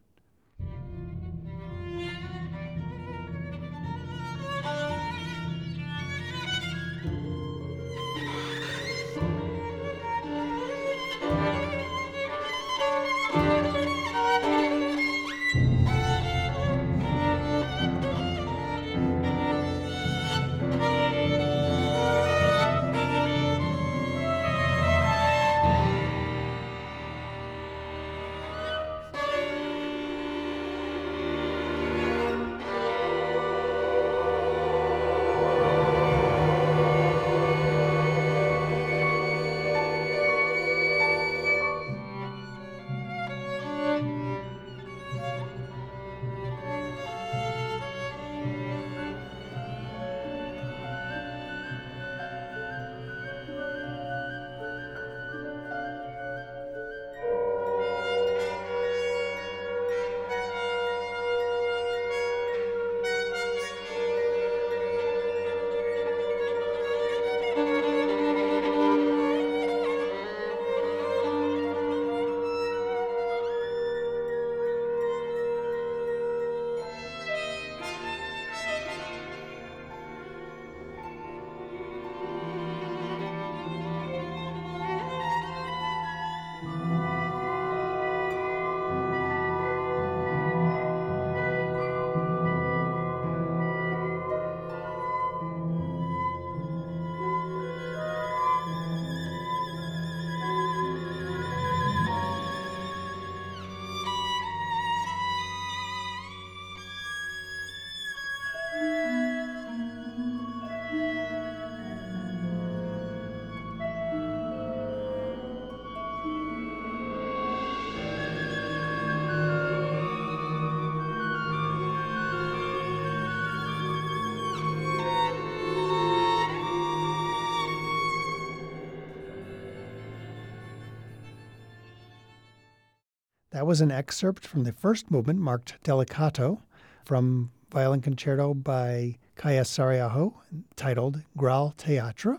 That 133.58 133.66
was 133.66 133.80
an 133.80 133.90
excerpt 133.90 134.46
from 134.46 134.62
the 134.62 134.70
first 134.70 135.10
movement 135.10 135.40
marked 135.40 135.82
Delicato 135.82 136.60
from 137.04 137.50
Violin 137.72 138.00
Concerto 138.00 138.54
by 138.54 139.18
Kaija 139.36 139.62
Saariaho 139.62 140.32
titled 140.76 141.22
Graal 141.36 141.74
Theatre. 141.76 142.38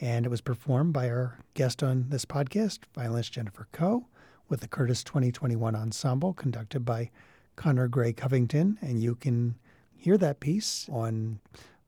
And 0.00 0.24
it 0.24 0.30
was 0.30 0.40
performed 0.40 0.94
by 0.94 1.10
our 1.10 1.40
guest 1.52 1.82
on 1.82 2.06
this 2.08 2.24
podcast, 2.24 2.78
violinist 2.94 3.34
Jennifer 3.34 3.68
Koh, 3.72 4.06
with 4.48 4.60
the 4.60 4.66
Curtis 4.66 5.04
2021 5.04 5.76
Ensemble 5.76 6.32
conducted 6.32 6.86
by 6.86 7.10
Conner 7.56 7.86
Gray 7.86 8.14
Covington. 8.14 8.78
And 8.80 9.02
you 9.02 9.14
can 9.14 9.56
hear 9.94 10.16
that 10.16 10.40
piece 10.40 10.88
on 10.90 11.38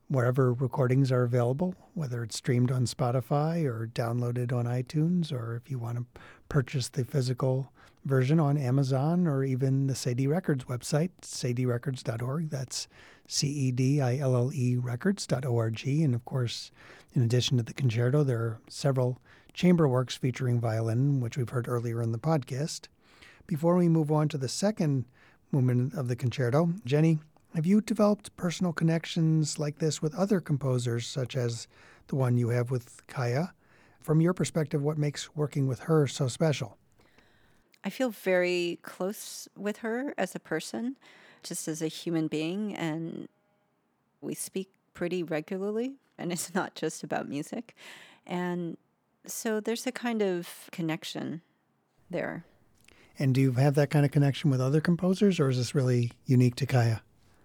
wherever 0.08 0.52
recordings 0.52 1.10
are 1.10 1.22
available, 1.22 1.74
whether 1.94 2.22
it's 2.22 2.36
streamed 2.36 2.70
on 2.70 2.84
Spotify 2.84 3.64
or 3.64 3.86
downloaded 3.86 4.52
on 4.52 4.66
iTunes, 4.66 5.32
or 5.32 5.56
if 5.56 5.70
you 5.70 5.78
want 5.78 5.96
to 5.96 6.20
purchase 6.50 6.90
the 6.90 7.06
physical 7.06 7.72
version 8.08 8.40
on 8.40 8.56
Amazon 8.56 9.26
or 9.26 9.44
even 9.44 9.86
the 9.86 9.94
Cedille 9.94 10.30
Records 10.30 10.64
website, 10.64 11.10
cedillerecords.org. 11.22 12.50
That's 12.50 12.88
C 13.26 13.46
E 13.46 13.70
D 13.70 14.00
I 14.00 14.16
L 14.16 14.34
L 14.34 14.50
E 14.52 14.76
records.org. 14.76 15.86
And 15.86 16.14
of 16.14 16.24
course, 16.24 16.72
in 17.14 17.22
addition 17.22 17.58
to 17.58 17.62
the 17.62 17.74
concerto, 17.74 18.24
there 18.24 18.38
are 18.38 18.60
several 18.68 19.20
chamber 19.52 19.86
works 19.86 20.16
featuring 20.16 20.60
violin, 20.60 21.20
which 21.20 21.36
we've 21.36 21.50
heard 21.50 21.68
earlier 21.68 22.00
in 22.02 22.12
the 22.12 22.18
podcast. 22.18 22.88
Before 23.46 23.76
we 23.76 23.88
move 23.88 24.10
on 24.10 24.28
to 24.28 24.38
the 24.38 24.48
second 24.48 25.04
movement 25.52 25.94
of 25.94 26.08
the 26.08 26.16
concerto, 26.16 26.72
Jenny, 26.84 27.18
have 27.54 27.66
you 27.66 27.80
developed 27.80 28.34
personal 28.36 28.72
connections 28.72 29.58
like 29.58 29.78
this 29.78 30.00
with 30.00 30.14
other 30.14 30.40
composers, 30.40 31.06
such 31.06 31.36
as 31.36 31.68
the 32.06 32.16
one 32.16 32.36
you 32.36 32.48
have 32.48 32.70
with 32.70 33.06
Kaija? 33.06 33.52
From 34.00 34.20
your 34.22 34.32
perspective, 34.32 34.82
what 34.82 34.96
makes 34.96 35.34
working 35.36 35.66
with 35.66 35.80
her 35.80 36.06
so 36.06 36.28
special? 36.28 36.77
I 37.84 37.90
feel 37.90 38.10
very 38.10 38.78
close 38.82 39.48
with 39.56 39.78
her 39.78 40.14
as 40.18 40.34
a 40.34 40.40
person, 40.40 40.96
just 41.42 41.68
as 41.68 41.80
a 41.80 41.88
human 41.88 42.26
being, 42.26 42.74
and 42.74 43.28
we 44.20 44.34
speak 44.34 44.68
pretty 44.94 45.22
regularly, 45.22 45.94
and 46.18 46.32
it's 46.32 46.54
not 46.54 46.74
just 46.74 47.02
about 47.02 47.28
music. 47.28 47.74
And 48.26 48.76
so 49.26 49.60
there's 49.60 49.86
a 49.86 49.92
kind 49.92 50.22
of 50.22 50.68
connection 50.72 51.42
there. 52.10 52.44
And 53.18 53.34
do 53.34 53.40
you 53.40 53.52
have 53.52 53.74
that 53.74 53.90
kind 53.90 54.04
of 54.04 54.12
connection 54.12 54.50
with 54.50 54.60
other 54.60 54.80
composers, 54.80 55.40
or 55.40 55.48
is 55.48 55.56
this 55.56 55.74
really 55.74 56.12
unique 56.26 56.54
to 56.56 56.66
Kaija? 56.66 57.00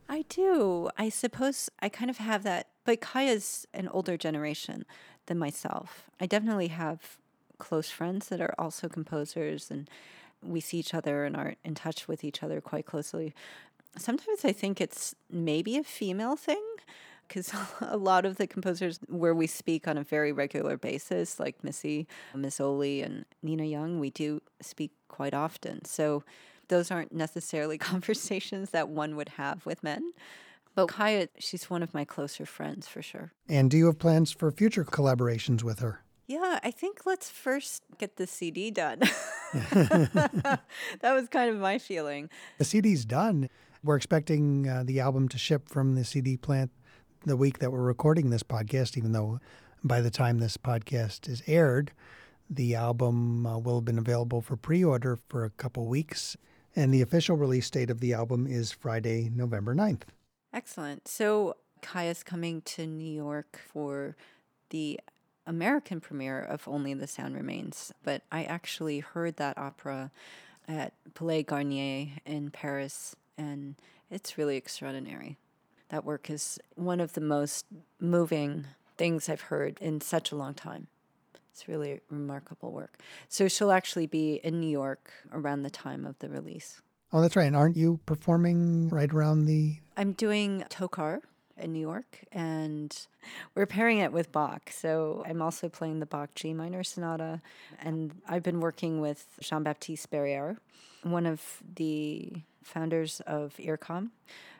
I 0.07 0.23
do. 0.29 0.89
I 0.97 1.09
suppose 1.09 1.69
I 1.79 1.89
kind 1.89 2.09
of 2.09 2.17
have 2.17 2.43
that, 2.43 2.67
but 2.85 3.01
Kaija's 3.01 3.65
an 3.73 3.87
older 3.87 4.17
generation 4.17 4.85
than 5.25 5.39
myself. 5.39 6.09
I 6.19 6.25
definitely 6.25 6.67
have 6.67 7.17
close 7.57 7.89
friends 7.89 8.29
that 8.29 8.41
are 8.41 8.53
also 8.59 8.87
composers, 8.87 9.71
and 9.71 9.89
we 10.43 10.59
see 10.59 10.77
each 10.77 10.93
other 10.93 11.25
and 11.25 11.35
are 11.35 11.55
in 11.63 11.75
touch 11.75 12.07
with 12.07 12.23
each 12.23 12.43
other 12.43 12.61
quite 12.61 12.85
closely. 12.85 13.33
Sometimes 13.97 14.43
I 14.43 14.51
think 14.51 14.81
it's 14.81 15.15
maybe 15.29 15.77
a 15.77 15.83
female 15.83 16.35
thing 16.35 16.63
because 17.27 17.53
a 17.81 17.97
lot 17.97 18.25
of 18.25 18.37
the 18.37 18.47
composers 18.47 18.99
where 19.07 19.33
we 19.33 19.47
speak 19.47 19.87
on 19.87 19.97
a 19.97 20.03
very 20.03 20.31
regular 20.31 20.77
basis, 20.77 21.39
like 21.39 21.63
Missy, 21.63 22.07
Mazzoli, 22.35 23.03
and 23.03 23.25
Nina 23.41 23.65
Young, 23.65 23.99
we 23.99 24.09
do 24.09 24.41
speak 24.61 24.91
quite 25.07 25.33
often. 25.33 25.85
So 25.85 26.23
those 26.67 26.91
aren't 26.91 27.13
necessarily 27.13 27.77
conversations 27.91 28.71
that 28.71 28.89
one 28.89 29.15
would 29.15 29.29
have 29.29 29.65
with 29.65 29.83
men. 29.83 30.13
But 30.75 30.87
Kaija, 30.87 31.27
she's 31.37 31.69
one 31.69 31.83
of 31.83 31.93
my 31.93 32.03
closer 32.03 32.45
friends 32.45 32.87
for 32.87 33.01
sure. 33.01 33.31
And 33.47 33.69
do 33.69 33.77
you 33.77 33.85
have 33.85 33.99
plans 33.99 34.31
for 34.31 34.49
future 34.51 34.83
collaborations 34.83 35.61
with 35.61 35.79
her? 35.79 36.01
Yeah, 36.25 36.59
I 36.63 36.71
think 36.71 37.05
let's 37.05 37.29
first 37.29 37.83
get 37.97 38.15
the 38.15 38.27
CD 38.27 38.71
done. 38.71 38.99
that 39.53 40.59
was 41.01 41.27
kind 41.27 41.49
of 41.49 41.57
my 41.57 41.77
feeling. 41.77 42.29
The 42.57 42.65
CD's 42.65 43.05
done. 43.05 43.49
We're 43.83 43.97
expecting 43.97 44.67
uh, 44.67 44.83
the 44.85 44.99
album 45.01 45.27
to 45.29 45.37
ship 45.37 45.67
from 45.67 45.95
the 45.95 46.05
CD 46.05 46.37
plant 46.37 46.71
the 47.25 47.35
week 47.37 47.59
that 47.59 47.71
we're 47.71 47.81
recording 47.81 48.29
this 48.29 48.43
podcast, 48.43 48.97
even 48.97 49.11
though 49.11 49.39
By 49.83 49.99
the 49.99 50.09
time 50.09 50.39
this 50.39 50.55
podcast 50.55 51.27
is 51.27 51.43
aired, 51.45 51.91
the 52.49 52.73
album 52.75 53.45
uh, 53.45 53.57
will 53.57 53.75
have 53.75 53.85
been 53.85 53.97
available 53.97 54.41
for 54.41 54.55
pre 54.55 54.81
order 54.83 55.17
for 55.27 55.43
a 55.43 55.49
couple 55.49 55.87
weeks, 55.87 56.37
and 56.73 56.93
the 56.93 57.01
official 57.01 57.35
release 57.35 57.69
date 57.69 57.89
of 57.89 57.99
the 57.99 58.13
album 58.13 58.47
is 58.47 58.71
Friday, 58.71 59.29
November 59.35 59.75
9th. 59.75 60.03
Excellent. 60.53 61.07
So, 61.07 61.57
Kaija's 61.81 62.23
coming 62.23 62.61
to 62.61 62.87
New 62.87 63.11
York 63.11 63.59
for 63.73 64.15
the 64.69 65.01
American 65.45 65.99
premiere 65.99 66.41
of 66.41 66.67
Only 66.67 66.93
the 66.93 67.07
Sound 67.07 67.35
Remains, 67.35 67.91
but 68.03 68.21
I 68.31 68.43
actually 68.43 68.99
heard 68.99 69.37
that 69.37 69.57
opera 69.57 70.11
at 70.67 70.93
Palais 71.13 71.43
Garnier 71.43 72.07
in 72.25 72.51
Paris, 72.51 73.15
and 73.37 73.75
it's 74.09 74.37
really 74.37 74.57
extraordinary. 74.57 75.37
That 75.89 76.05
work 76.05 76.29
is 76.29 76.59
one 76.75 76.99
of 76.99 77.13
the 77.13 77.21
most 77.21 77.65
moving 77.99 78.65
things 78.97 79.27
I've 79.27 79.41
heard 79.41 79.77
in 79.81 80.01
such 80.01 80.31
a 80.31 80.35
long 80.35 80.53
time. 80.53 80.87
It's 81.51 81.67
really 81.67 81.99
remarkable 82.09 82.71
work. 82.71 82.97
So 83.29 83.47
she'll 83.47 83.71
actually 83.71 84.07
be 84.07 84.35
in 84.43 84.59
New 84.59 84.69
York 84.69 85.11
around 85.31 85.63
the 85.63 85.69
time 85.69 86.05
of 86.05 86.17
the 86.19 86.29
release. 86.29 86.81
Oh, 87.11 87.21
that's 87.21 87.35
right. 87.35 87.45
And 87.45 87.55
aren't 87.55 87.77
you 87.77 87.99
performing 88.07 88.89
right 88.89 89.13
around 89.13 89.45
the. 89.45 89.77
I'm 89.95 90.13
doing 90.13 90.63
Tocar 90.69 91.21
in 91.57 91.73
New 91.73 91.79
York, 91.79 92.25
and 92.31 93.07
we're 93.55 93.65
pairing 93.65 93.99
it 93.99 94.11
with 94.11 94.31
Bach. 94.31 94.71
So 94.71 95.23
I'm 95.27 95.41
also 95.41 95.69
playing 95.69 95.99
the 95.99 96.05
Bach 96.05 96.33
G 96.35 96.53
minor 96.53 96.83
sonata, 96.83 97.41
and 97.79 98.13
I've 98.27 98.43
been 98.43 98.59
working 98.59 98.99
with 99.01 99.27
Jean 99.39 99.63
Baptiste 99.63 100.09
Barrière, 100.11 100.57
one 101.03 101.25
of 101.25 101.61
the 101.75 102.31
founders 102.63 103.21
of 103.27 103.55
IRCAM, 103.57 104.09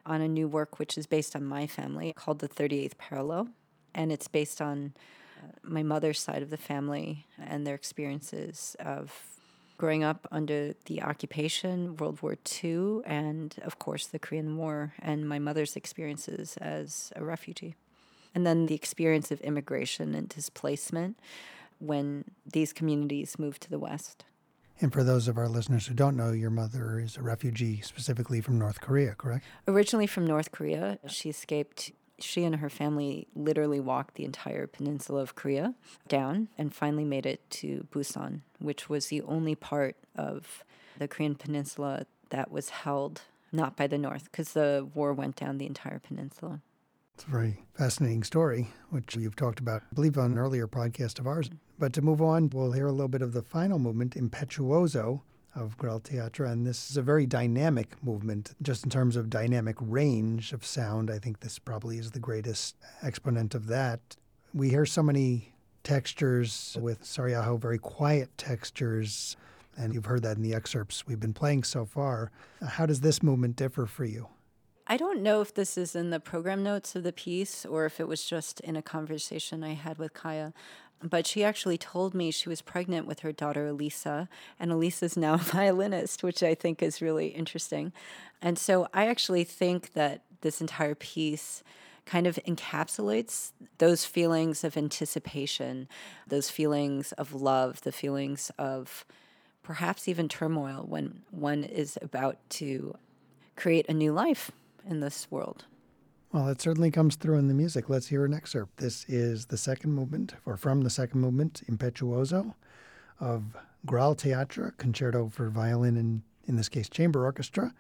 on 0.06 0.22
a 0.22 0.28
new 0.28 0.48
work 0.48 0.80
which 0.80 0.98
is 0.98 1.08
based 1.08 1.36
on 1.36 1.44
my 1.44 1.66
family 1.68 2.14
called 2.16 2.40
The 2.40 2.50
38th 2.50 2.98
Parallel. 2.98 3.50
And 3.96 4.12
it's 4.12 4.28
based 4.28 4.60
on 4.62 4.94
uh, 5.42 5.48
my 5.64 5.84
mother's 5.84 6.20
side 6.20 6.42
of 6.42 6.50
the 6.50 6.58
family 6.58 7.26
and 7.40 7.66
their 7.66 7.76
experiences 7.76 8.76
of 8.80 9.14
growing 9.84 10.02
up 10.02 10.26
under 10.32 10.72
the 10.86 11.02
occupation, 11.02 11.98
World 11.98 12.22
War 12.22 12.38
II, 12.64 13.02
and 13.06 13.54
of 13.64 13.80
course 13.80 14.08
the 14.08 14.18
Korean 14.18 14.56
War, 14.56 14.94
and 14.98 15.28
my 15.28 15.40
mother's 15.40 15.76
experiences 15.76 16.56
as 16.62 17.12
a 17.18 17.26
refugee. 17.26 17.76
And 18.34 18.48
then 18.48 18.68
the 18.68 18.76
experience 18.76 19.30
of 19.30 19.42
immigration 19.42 20.16
and 20.16 20.30
displacement 20.30 21.20
when 21.80 22.24
these 22.50 22.72
communities 22.72 23.38
moved 23.38 23.62
to 23.64 23.70
the 23.70 23.78
West. 23.78 24.24
And 24.80 24.94
for 24.94 25.04
those 25.04 25.28
of 25.28 25.38
our 25.38 25.50
listeners 25.50 25.88
who 25.88 25.94
don't 25.94 26.16
know, 26.16 26.32
your 26.32 26.50
mother 26.50 26.98
is 26.98 27.18
a 27.18 27.22
refugee 27.22 27.82
specifically 27.82 28.40
from 28.40 28.58
North 28.58 28.80
Korea, 28.80 29.16
correct? 29.16 29.44
Originally 29.68 30.08
from 30.08 30.26
North 30.26 30.54
Korea, 30.54 30.98
she 31.08 31.28
escaped. 31.30 31.92
She 32.24 32.46
and 32.46 32.56
her 32.56 32.70
family 32.70 33.28
literally 33.36 33.80
walked 33.80 34.16
the 34.16 34.24
entire 34.26 34.66
peninsula 34.66 35.22
of 35.22 35.36
Korea 35.36 35.76
down 36.08 36.48
and 36.58 36.74
finally 36.74 37.04
made 37.04 37.26
it 37.26 37.48
to 37.52 37.86
Busan, 37.92 38.42
which 38.60 38.90
was 38.90 39.08
the 39.08 39.22
only 39.24 39.56
part 39.56 39.96
of 40.16 40.64
the 40.98 41.08
Korean 41.08 41.36
peninsula 41.36 42.06
that 42.30 42.52
was 42.52 42.70
held 42.70 43.22
not 43.52 43.76
by 43.76 43.88
the 43.88 43.98
North 43.98 44.26
because 44.32 44.54
the 44.54 44.88
war 44.94 45.14
went 45.14 45.36
down 45.36 45.58
the 45.58 45.66
entire 45.66 46.00
peninsula. 46.00 46.62
It's 47.16 47.26
a 47.26 47.30
very 47.30 47.60
fascinating 47.76 48.24
story, 48.24 48.70
which 48.90 49.16
you've 49.16 49.36
talked 49.36 49.60
about, 49.60 49.84
I 49.92 49.94
believe, 49.94 50.18
on 50.18 50.32
an 50.32 50.40
earlier 50.40 50.68
podcast 50.68 51.20
of 51.20 51.28
ours. 51.28 51.50
But 51.78 51.94
to 51.94 52.02
move 52.02 52.22
on, 52.22 52.50
we'll 52.50 52.72
hear 52.72 52.88
a 52.88 52.92
little 52.92 53.08
bit 53.08 53.22
of 53.22 53.34
the 53.34 53.44
final 53.44 53.78
movement, 53.78 54.16
Impetuoso, 54.16 55.22
of 55.56 55.78
Graal 55.78 56.00
Theatre. 56.00 56.46
And 56.46 56.66
this 56.66 56.90
is 56.90 56.98
a 56.98 57.02
very 57.02 57.26
dynamic 57.26 58.02
movement, 58.04 58.54
just 58.62 58.84
in 58.84 58.90
terms 58.90 59.16
of 59.16 59.30
dynamic 59.30 59.76
range 59.80 60.54
of 60.54 60.66
sound. 60.66 61.12
I 61.12 61.20
think 61.20 61.40
this 61.40 61.60
probably 61.60 61.98
is 61.98 62.12
the 62.12 62.20
greatest 62.20 62.76
exponent 63.02 63.56
of 63.56 63.68
that. 63.68 64.00
We 64.54 64.70
hear 64.70 64.86
so 64.86 65.04
many 65.04 65.54
textures 65.84 66.78
with 66.80 67.04
Saariaho, 67.04 67.60
very 67.60 67.78
quiet 67.78 68.30
textures. 68.38 69.36
And 69.78 69.94
you've 69.94 70.06
heard 70.06 70.24
that 70.24 70.38
in 70.38 70.44
the 70.44 70.54
excerpts 70.54 71.08
we've 71.08 71.20
been 71.20 71.34
playing 71.34 71.64
so 71.64 71.86
far. 71.86 72.32
How 72.66 72.86
does 72.86 73.02
this 73.02 73.24
movement 73.24 73.56
differ 73.56 73.86
for 73.86 74.06
you? 74.06 74.28
I 74.86 74.98
don't 74.98 75.22
know 75.22 75.42
if 75.42 75.54
this 75.54 75.78
is 75.78 75.96
in 75.96 76.10
the 76.10 76.20
program 76.20 76.62
notes 76.62 76.96
of 76.96 77.04
the 77.04 77.14
piece 77.14 77.66
or 77.66 77.86
if 77.86 78.00
it 78.00 78.08
was 78.08 78.26
just 78.26 78.60
in 78.60 78.76
a 78.76 78.82
conversation 78.82 79.64
I 79.64 79.74
had 79.74 79.98
with 79.98 80.14
Kaija. 80.14 80.54
But 81.04 81.28
she 81.28 81.44
actually 81.44 81.78
told 81.78 82.14
me 82.14 82.32
she 82.32 82.48
was 82.48 82.62
pregnant 82.62 83.06
with 83.06 83.20
her 83.20 83.34
daughter 83.34 83.68
Elisa, 83.68 84.30
and 84.60 84.72
Elisa's 84.72 85.18
now 85.18 85.34
a 85.36 85.38
violinist, 85.38 86.24
which 86.24 86.42
I 86.42 86.56
think 86.56 86.82
is 86.82 87.02
really 87.02 87.28
interesting. 87.28 87.92
And 88.42 88.58
so 88.58 88.88
I 88.94 89.08
actually 89.08 89.44
think 89.44 89.94
that 89.94 90.22
this 90.42 90.62
entire 90.62 90.96
piece 90.96 91.64
kind 92.06 92.28
of 92.28 92.38
encapsulates 92.48 93.52
those 93.78 94.06
feelings 94.06 94.64
of 94.64 94.76
anticipation, 94.76 95.88
those 96.28 96.50
feelings 96.50 97.12
of 97.14 97.34
love, 97.34 97.82
the 97.82 97.92
feelings 97.92 98.52
of 98.58 99.06
perhaps 99.62 100.08
even 100.08 100.28
turmoil 100.28 100.86
when 100.88 101.22
one 101.32 101.64
is 101.64 101.98
about 102.02 102.38
to 102.50 102.96
create 103.56 103.88
a 103.88 103.94
new 103.94 104.12
life 104.12 104.52
in 104.88 105.00
this 105.00 105.28
world. 105.32 105.66
Well, 106.34 106.48
it 106.48 106.60
certainly 106.60 106.90
comes 106.90 107.16
through 107.16 107.38
in 107.38 107.48
the 107.48 107.54
music. 107.54 107.90
Let's 107.90 108.08
hear 108.08 108.26
an 108.26 108.34
excerpt. 108.34 108.78
This 108.78 109.06
is 109.08 109.46
the 109.46 109.58
second 109.58 109.94
movement, 109.94 110.34
or 110.48 110.58
from 110.58 110.82
the 110.82 110.90
second 110.90 111.22
movement, 111.22 111.62
Impetuoso, 111.70 112.56
of 113.20 113.56
Graal 113.86 114.16
Theatre, 114.16 114.74
concerto 114.78 115.30
for 115.30 115.52
violin 115.52 115.96
and, 115.96 116.24
in 116.48 116.56
this 116.56 116.70
case, 116.70 116.90
chamber 116.90 117.24
orchestra, 117.24 117.72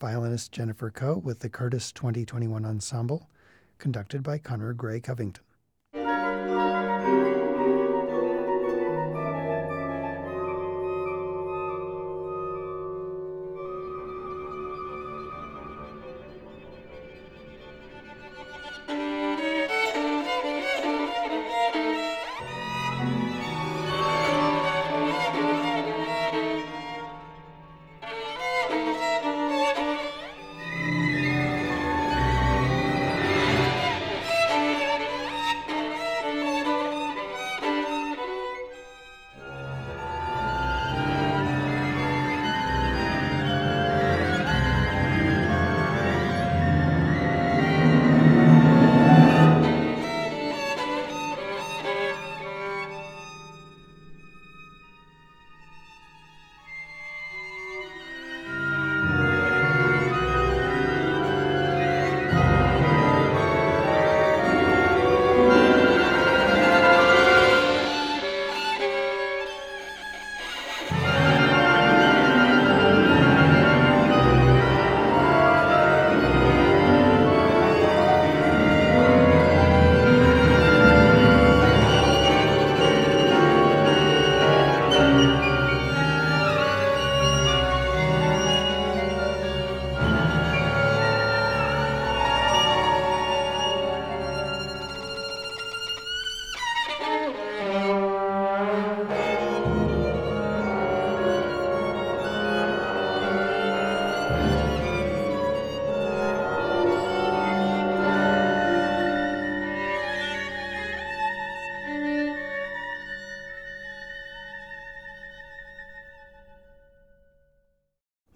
violinist 0.00 0.52
Jennifer 0.52 0.88
Koh 0.90 1.18
with 1.18 1.40
the 1.40 1.50
Curtis 1.50 1.92
2021 1.92 2.64
Ensemble, 2.64 3.28
conducted 3.76 4.22
by 4.22 4.38
Conrad 4.38 4.78
Gray 4.78 4.98
Covington. 4.98 5.42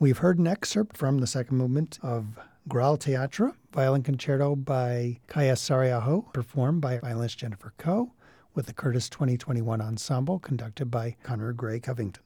We've 0.07 0.19
heard 0.19 0.39
an 0.39 0.47
excerpt 0.47 0.97
from 0.97 1.19
the 1.19 1.27
second 1.27 1.59
movement 1.59 1.99
of 2.01 2.39
Graal 2.69 2.97
Theatre, 2.97 3.55
violin 3.73 4.05
concerto 4.05 4.55
by 4.55 5.19
Kaija 5.27 5.55
Saariaho, 5.55 6.33
performed 6.33 6.81
by 6.81 6.99
violinist 6.99 7.39
Jennifer 7.39 7.73
Koh, 7.77 8.13
with 8.55 8.67
the 8.67 8.73
Curtis 8.73 9.09
2021 9.09 9.81
Ensemble 9.81 10.39
conducted 10.39 10.93
by 10.93 11.17
Conrad 11.25 11.57
Gray 11.57 11.81
Covington. 11.81 12.23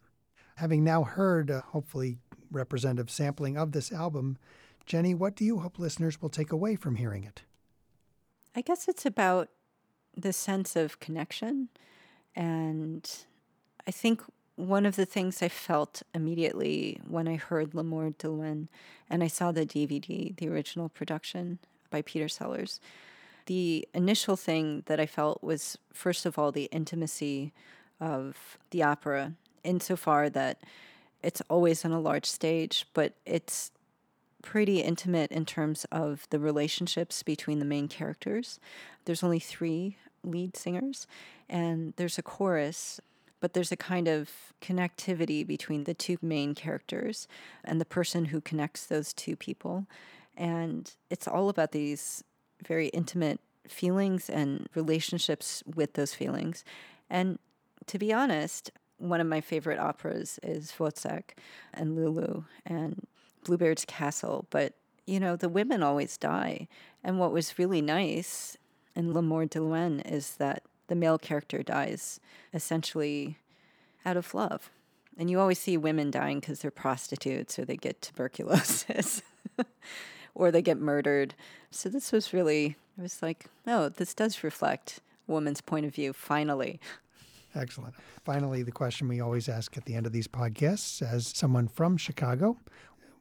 Having 0.56 0.84
now 0.84 1.04
heard 1.04 1.48
a 1.48 1.60
hopefully 1.60 2.18
representative 2.50 3.10
sampling 3.10 3.56
of 3.56 3.72
this 3.72 3.90
album, 3.90 4.36
Jenny, 4.84 5.14
what 5.14 5.34
do 5.34 5.46
you 5.46 5.60
hope 5.60 5.78
listeners 5.78 6.20
will 6.20 6.28
take 6.28 6.52
away 6.52 6.76
from 6.76 6.96
hearing 6.96 7.24
it? 7.24 7.44
I 8.54 8.60
guess 8.60 8.88
it's 8.88 9.06
about 9.06 9.48
the 10.14 10.34
sense 10.34 10.76
of 10.76 11.00
connection. 11.00 11.70
And 12.36 13.10
I 13.86 13.90
think 13.90 14.20
one 14.60 14.86
of 14.86 14.96
the 14.96 15.06
things 15.06 15.42
I 15.42 15.48
felt 15.48 16.02
immediately 16.14 17.00
when 17.06 17.26
I 17.26 17.36
heard 17.36 17.74
L'Amour 17.74 18.14
de 18.18 18.28
Loin 18.28 18.68
and 19.08 19.22
I 19.22 19.26
saw 19.26 19.52
the 19.52 19.66
DVD, 19.66 20.36
the 20.36 20.48
original 20.48 20.88
production 20.88 21.58
by 21.90 22.02
Peter 22.02 22.28
Sellars, 22.28 22.80
the 23.46 23.88
initial 23.94 24.36
thing 24.36 24.82
that 24.86 25.00
I 25.00 25.06
felt 25.06 25.42
was, 25.42 25.78
first 25.92 26.26
of 26.26 26.38
all, 26.38 26.52
the 26.52 26.68
intimacy 26.70 27.52
of 28.00 28.58
the 28.70 28.82
opera, 28.82 29.32
insofar 29.64 30.30
that 30.30 30.58
it's 31.22 31.42
always 31.48 31.84
on 31.84 31.92
a 31.92 32.00
large 32.00 32.26
stage, 32.26 32.86
but 32.94 33.14
it's 33.26 33.72
pretty 34.42 34.80
intimate 34.80 35.32
in 35.32 35.44
terms 35.44 35.84
of 35.92 36.26
the 36.30 36.38
relationships 36.38 37.22
between 37.22 37.58
the 37.58 37.64
main 37.64 37.88
characters. 37.88 38.58
There's 39.04 39.22
only 39.22 39.40
three 39.40 39.96
lead 40.22 40.56
singers, 40.56 41.06
and 41.48 41.92
there's 41.96 42.18
a 42.18 42.22
chorus, 42.22 43.00
but 43.40 43.54
there's 43.54 43.72
a 43.72 43.76
kind 43.76 44.06
of 44.06 44.30
connectivity 44.60 45.46
between 45.46 45.84
the 45.84 45.94
two 45.94 46.18
main 46.22 46.54
characters 46.54 47.26
and 47.64 47.80
the 47.80 47.84
person 47.86 48.26
who 48.26 48.40
connects 48.40 48.86
those 48.86 49.12
two 49.12 49.36
people. 49.36 49.86
And 50.36 50.92
it's 51.08 51.26
all 51.26 51.48
about 51.48 51.72
these 51.72 52.22
very 52.66 52.88
intimate 52.88 53.40
feelings 53.66 54.28
and 54.28 54.68
relationships 54.74 55.62
with 55.66 55.94
those 55.94 56.14
feelings. 56.14 56.64
And 57.08 57.38
to 57.86 57.98
be 57.98 58.12
honest, 58.12 58.70
one 58.98 59.20
of 59.20 59.26
my 59.26 59.40
favorite 59.40 59.78
operas 59.78 60.38
is 60.42 60.74
Wozzeck 60.78 61.32
and 61.72 61.96
Lulu 61.96 62.44
and 62.66 63.06
Bluebeard's 63.44 63.84
Castle. 63.86 64.46
But, 64.50 64.74
you 65.06 65.18
know, 65.18 65.36
the 65.36 65.48
women 65.48 65.82
always 65.82 66.16
die. 66.16 66.68
And 67.02 67.18
what 67.18 67.32
was 67.32 67.58
really 67.58 67.80
nice 67.80 68.56
in 68.94 69.12
L'Amour 69.12 69.46
de 69.46 69.60
Loin 69.60 70.00
is 70.00 70.36
that 70.36 70.62
the 70.90 70.96
male 70.96 71.18
character 71.18 71.62
dies 71.62 72.18
essentially 72.52 73.38
out 74.04 74.16
of 74.16 74.34
love. 74.34 74.70
And 75.16 75.30
you 75.30 75.38
always 75.38 75.60
see 75.60 75.76
women 75.76 76.10
dying 76.10 76.40
because 76.40 76.60
they're 76.60 76.70
prostitutes 76.72 77.58
or 77.58 77.64
they 77.64 77.76
get 77.76 78.02
tuberculosis 78.02 79.22
or 80.34 80.50
they 80.50 80.62
get 80.62 80.78
murdered. 80.78 81.34
So 81.70 81.88
this 81.88 82.10
was 82.10 82.32
really, 82.32 82.76
I 82.98 83.02
was 83.02 83.22
like, 83.22 83.46
oh, 83.68 83.88
this 83.88 84.14
does 84.14 84.42
reflect 84.42 84.98
a 85.28 85.32
woman's 85.32 85.60
point 85.60 85.86
of 85.86 85.94
view, 85.94 86.12
finally. 86.12 86.80
Excellent. 87.54 87.94
Finally, 88.24 88.64
the 88.64 88.72
question 88.72 89.06
we 89.06 89.20
always 89.20 89.48
ask 89.48 89.76
at 89.76 89.84
the 89.84 89.94
end 89.94 90.06
of 90.06 90.12
these 90.12 90.28
podcasts 90.28 91.02
as 91.02 91.28
someone 91.28 91.68
from 91.68 91.96
Chicago, 91.96 92.56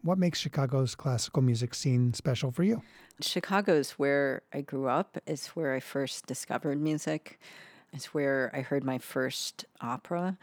what 0.02 0.18
makes 0.18 0.40
Chicago's 0.40 0.96
classical 0.96 1.42
music 1.42 1.74
scene 1.74 2.14
special 2.14 2.52
for 2.52 2.64
you? 2.64 2.82
Chicago's 3.22 3.92
where 3.92 4.44
I 4.54 4.62
grew 4.62 4.88
up. 4.88 5.18
It's 5.28 5.56
where 5.56 5.74
I 5.74 5.80
first 5.80 6.26
discovered 6.26 6.80
music. 6.82 7.40
It's 7.92 8.14
where 8.14 8.52
I 8.54 8.62
heard 8.62 8.84
my 8.84 8.98
first 8.98 9.66
opera. 9.82 10.38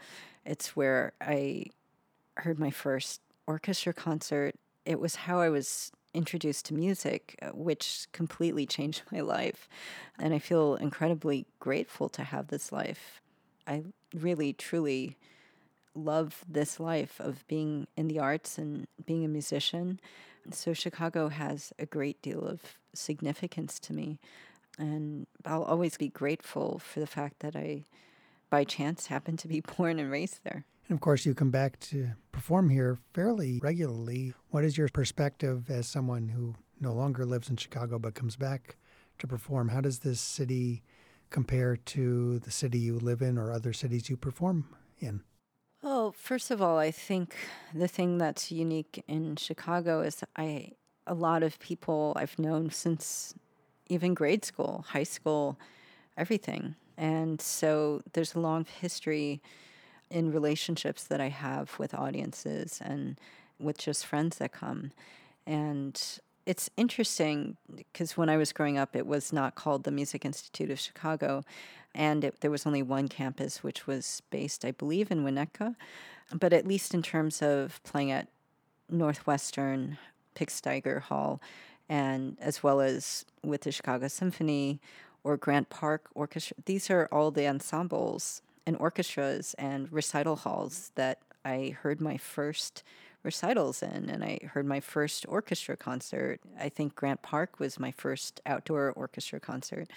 It's 0.45 0.75
where 0.75 1.13
I 1.21 1.65
heard 2.37 2.59
my 2.59 2.69
first 2.71 3.21
orchestra 3.47 3.93
concert. 3.93 4.55
It 4.85 4.99
was 4.99 5.15
how 5.15 5.39
I 5.39 5.49
was 5.49 5.91
introduced 6.13 6.65
to 6.65 6.73
music, 6.73 7.37
uh, 7.41 7.49
which 7.49 8.07
completely 8.11 8.65
changed 8.75 9.03
my 9.11 9.21
life. 9.21 9.67
And 10.19 10.33
I 10.33 10.39
feel 10.39 10.75
incredibly 10.75 11.45
grateful 11.59 12.09
to 12.09 12.23
have 12.23 12.47
this 12.47 12.71
life. 12.71 13.21
I 13.65 13.83
really, 14.13 14.53
truly 14.53 15.17
love 15.97 16.43
this 16.47 16.79
life 16.79 17.19
of 17.19 17.47
being 17.47 17.87
in 17.95 18.07
the 18.07 18.19
arts 18.19 18.57
and 18.57 18.87
being 19.05 19.25
a 19.25 19.29
musician. 19.29 19.99
So 20.51 20.73
Chicago 20.73 21.29
has 21.29 21.73
a 21.77 21.85
great 21.85 22.21
deal 22.21 22.45
of 22.45 22.61
significance 22.93 23.79
to 23.79 23.93
me. 23.93 24.19
And 24.77 25.27
I'll 25.45 25.63
always 25.63 25.97
be 25.97 26.09
grateful 26.09 26.79
for 26.79 26.99
the 26.99 27.07
fact 27.07 27.39
that 27.39 27.55
I, 27.55 27.85
by 28.49 28.63
chance, 28.63 29.07
happened 29.07 29.39
to 29.39 29.47
be 29.47 29.61
born 29.77 29.99
and 29.99 30.11
raised 30.11 30.43
there. 30.43 30.65
And 30.87 30.95
of 30.95 31.01
course, 31.01 31.25
you 31.25 31.33
come 31.33 31.51
back 31.51 31.79
to 31.81 32.11
perform 32.31 32.69
here 32.69 32.97
fairly 33.13 33.59
regularly. 33.61 34.33
What 34.51 34.63
is 34.63 34.77
your 34.77 34.87
perspective 34.87 35.69
as 35.69 35.87
someone 35.87 36.29
who 36.29 36.55
no 36.79 36.93
longer 36.93 37.25
lives 37.25 37.49
in 37.49 37.57
Chicago 37.57 37.99
but 37.99 38.15
comes 38.15 38.37
back 38.37 38.77
to 39.19 39.27
perform? 39.27 39.69
How 39.69 39.81
does 39.81 39.99
this 39.99 40.21
city 40.21 40.83
compare 41.29 41.75
to 41.75 42.39
the 42.39 42.51
city 42.51 42.79
you 42.79 42.99
live 42.99 43.21
in 43.21 43.37
or 43.37 43.51
other 43.51 43.73
cities 43.73 44.09
you 44.09 44.15
perform 44.15 44.65
in? 44.99 45.23
Well, 46.07 46.15
first 46.17 46.51
of 46.51 46.61
all, 46.61 46.77
I 46.77 46.89
think 46.89 47.35
the 47.73 47.89
thing 47.89 48.17
that's 48.17 48.49
unique 48.49 49.03
in 49.09 49.35
Chicago 49.35 49.99
is 49.99 50.23
I 50.37 50.71
a 51.05 51.13
lot 51.13 51.43
of 51.43 51.59
people 51.59 52.13
I've 52.15 52.39
known 52.39 52.69
since 52.69 53.33
even 53.87 54.13
grade 54.13 54.45
school, 54.45 54.85
high 54.87 55.03
school, 55.03 55.59
everything. 56.17 56.75
And 56.97 57.41
so 57.41 58.03
there's 58.13 58.35
a 58.35 58.39
long 58.39 58.65
history 58.79 59.41
in 60.09 60.31
relationships 60.31 61.03
that 61.03 61.19
I 61.19 61.27
have 61.27 61.77
with 61.77 61.93
audiences 61.93 62.79
and 62.81 63.19
with 63.59 63.77
just 63.77 64.05
friends 64.05 64.37
that 64.37 64.53
come. 64.53 64.93
And 65.45 66.01
it's 66.47 66.69
interesting 66.77 67.57
because 67.75 68.15
when 68.15 68.29
I 68.29 68.37
was 68.37 68.53
growing 68.53 68.77
up, 68.77 68.95
it 68.95 69.05
was 69.05 69.33
not 69.33 69.55
called 69.55 69.83
the 69.83 69.91
Music 69.91 70.23
Institute 70.23 70.71
of 70.71 70.79
Chicago, 70.79 71.43
and 71.93 72.23
it, 72.23 72.39
there 72.39 72.49
was 72.49 72.65
only 72.65 72.81
one 72.81 73.09
campus, 73.09 73.63
which 73.63 73.85
was 73.85 74.21
based, 74.31 74.63
I 74.63 74.71
believe, 74.71 75.11
in 75.11 75.25
Winnetka. 75.25 75.75
But 76.33 76.53
at 76.53 76.65
least 76.65 76.93
in 76.93 77.01
terms 77.01 77.41
of 77.41 77.83
playing 77.83 78.11
at 78.11 78.29
Northwestern, 78.89 79.97
Pick 80.35 80.49
Staiger 80.49 81.01
Hall, 81.01 81.41
and 81.89 82.37
as 82.39 82.63
well 82.63 82.79
as 82.79 83.25
with 83.43 83.61
the 83.61 83.71
Chicago 83.73 84.07
Symphony 84.07 84.79
or 85.25 85.35
Grant 85.35 85.69
Park 85.69 86.07
Orchestra, 86.15 86.55
these 86.65 86.89
are 86.89 87.09
all 87.11 87.29
the 87.29 87.45
ensembles 87.45 88.41
and 88.65 88.77
orchestras 88.77 89.53
and 89.55 89.91
recital 89.91 90.37
halls 90.37 90.93
that 90.95 91.19
I 91.43 91.75
heard 91.81 91.99
my 91.99 92.15
first 92.15 92.83
recitals 93.27 93.83
in, 93.83 94.09
and 94.09 94.23
I 94.23 94.39
heard 94.53 94.65
my 94.65 94.79
first 94.79 95.25
orchestra 95.27 95.75
concert. 95.75 96.39
I 96.57 96.69
think 96.69 96.95
Grant 96.95 97.21
Park 97.21 97.59
was 97.59 97.77
my 97.77 97.91
first 97.91 98.39
outdoor 98.45 98.93
orchestra 98.93 99.41
concert. 99.41 99.89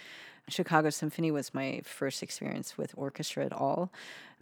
Chicago 0.48 0.90
Symphony 0.90 1.30
was 1.30 1.54
my 1.54 1.80
first 1.84 2.24
experience 2.24 2.76
with 2.76 2.92
orchestra 2.96 3.44
at 3.44 3.52
all. 3.52 3.92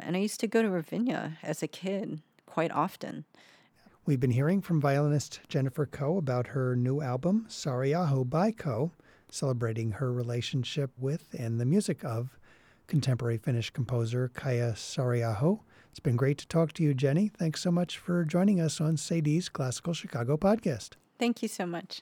And 0.00 0.16
I 0.16 0.20
used 0.20 0.40
to 0.40 0.46
go 0.46 0.62
to 0.62 0.70
Ravinia 0.70 1.36
as 1.42 1.62
a 1.62 1.68
kid 1.68 2.22
quite 2.46 2.72
often. 2.72 3.26
We've 4.06 4.18
been 4.18 4.30
hearing 4.30 4.62
from 4.62 4.80
violinist 4.80 5.40
Jennifer 5.48 5.84
Koh 5.84 6.16
about 6.16 6.46
her 6.48 6.74
new 6.74 7.02
album, 7.02 7.44
Saariaho 7.50 8.28
by 8.28 8.52
Koh, 8.52 8.92
celebrating 9.30 9.92
her 9.92 10.10
relationship 10.10 10.92
with 10.98 11.34
and 11.38 11.60
the 11.60 11.66
music 11.66 12.02
of 12.06 12.38
contemporary 12.86 13.36
Finnish 13.36 13.68
composer 13.68 14.30
Kaija 14.34 14.72
Saariaho. 14.72 15.60
It's 15.98 16.04
been 16.04 16.14
great 16.14 16.38
to 16.38 16.46
talk 16.46 16.74
to 16.74 16.84
you, 16.84 16.94
Jenny. 16.94 17.26
Thanks 17.26 17.60
so 17.60 17.72
much 17.72 17.98
for 17.98 18.24
joining 18.24 18.60
us 18.60 18.80
on 18.80 18.96
Cedille's 18.96 19.48
Classical 19.48 19.92
Chicago 19.94 20.36
podcast. 20.36 20.90
Thank 21.18 21.42
you 21.42 21.48
so 21.48 21.66
much. 21.66 21.96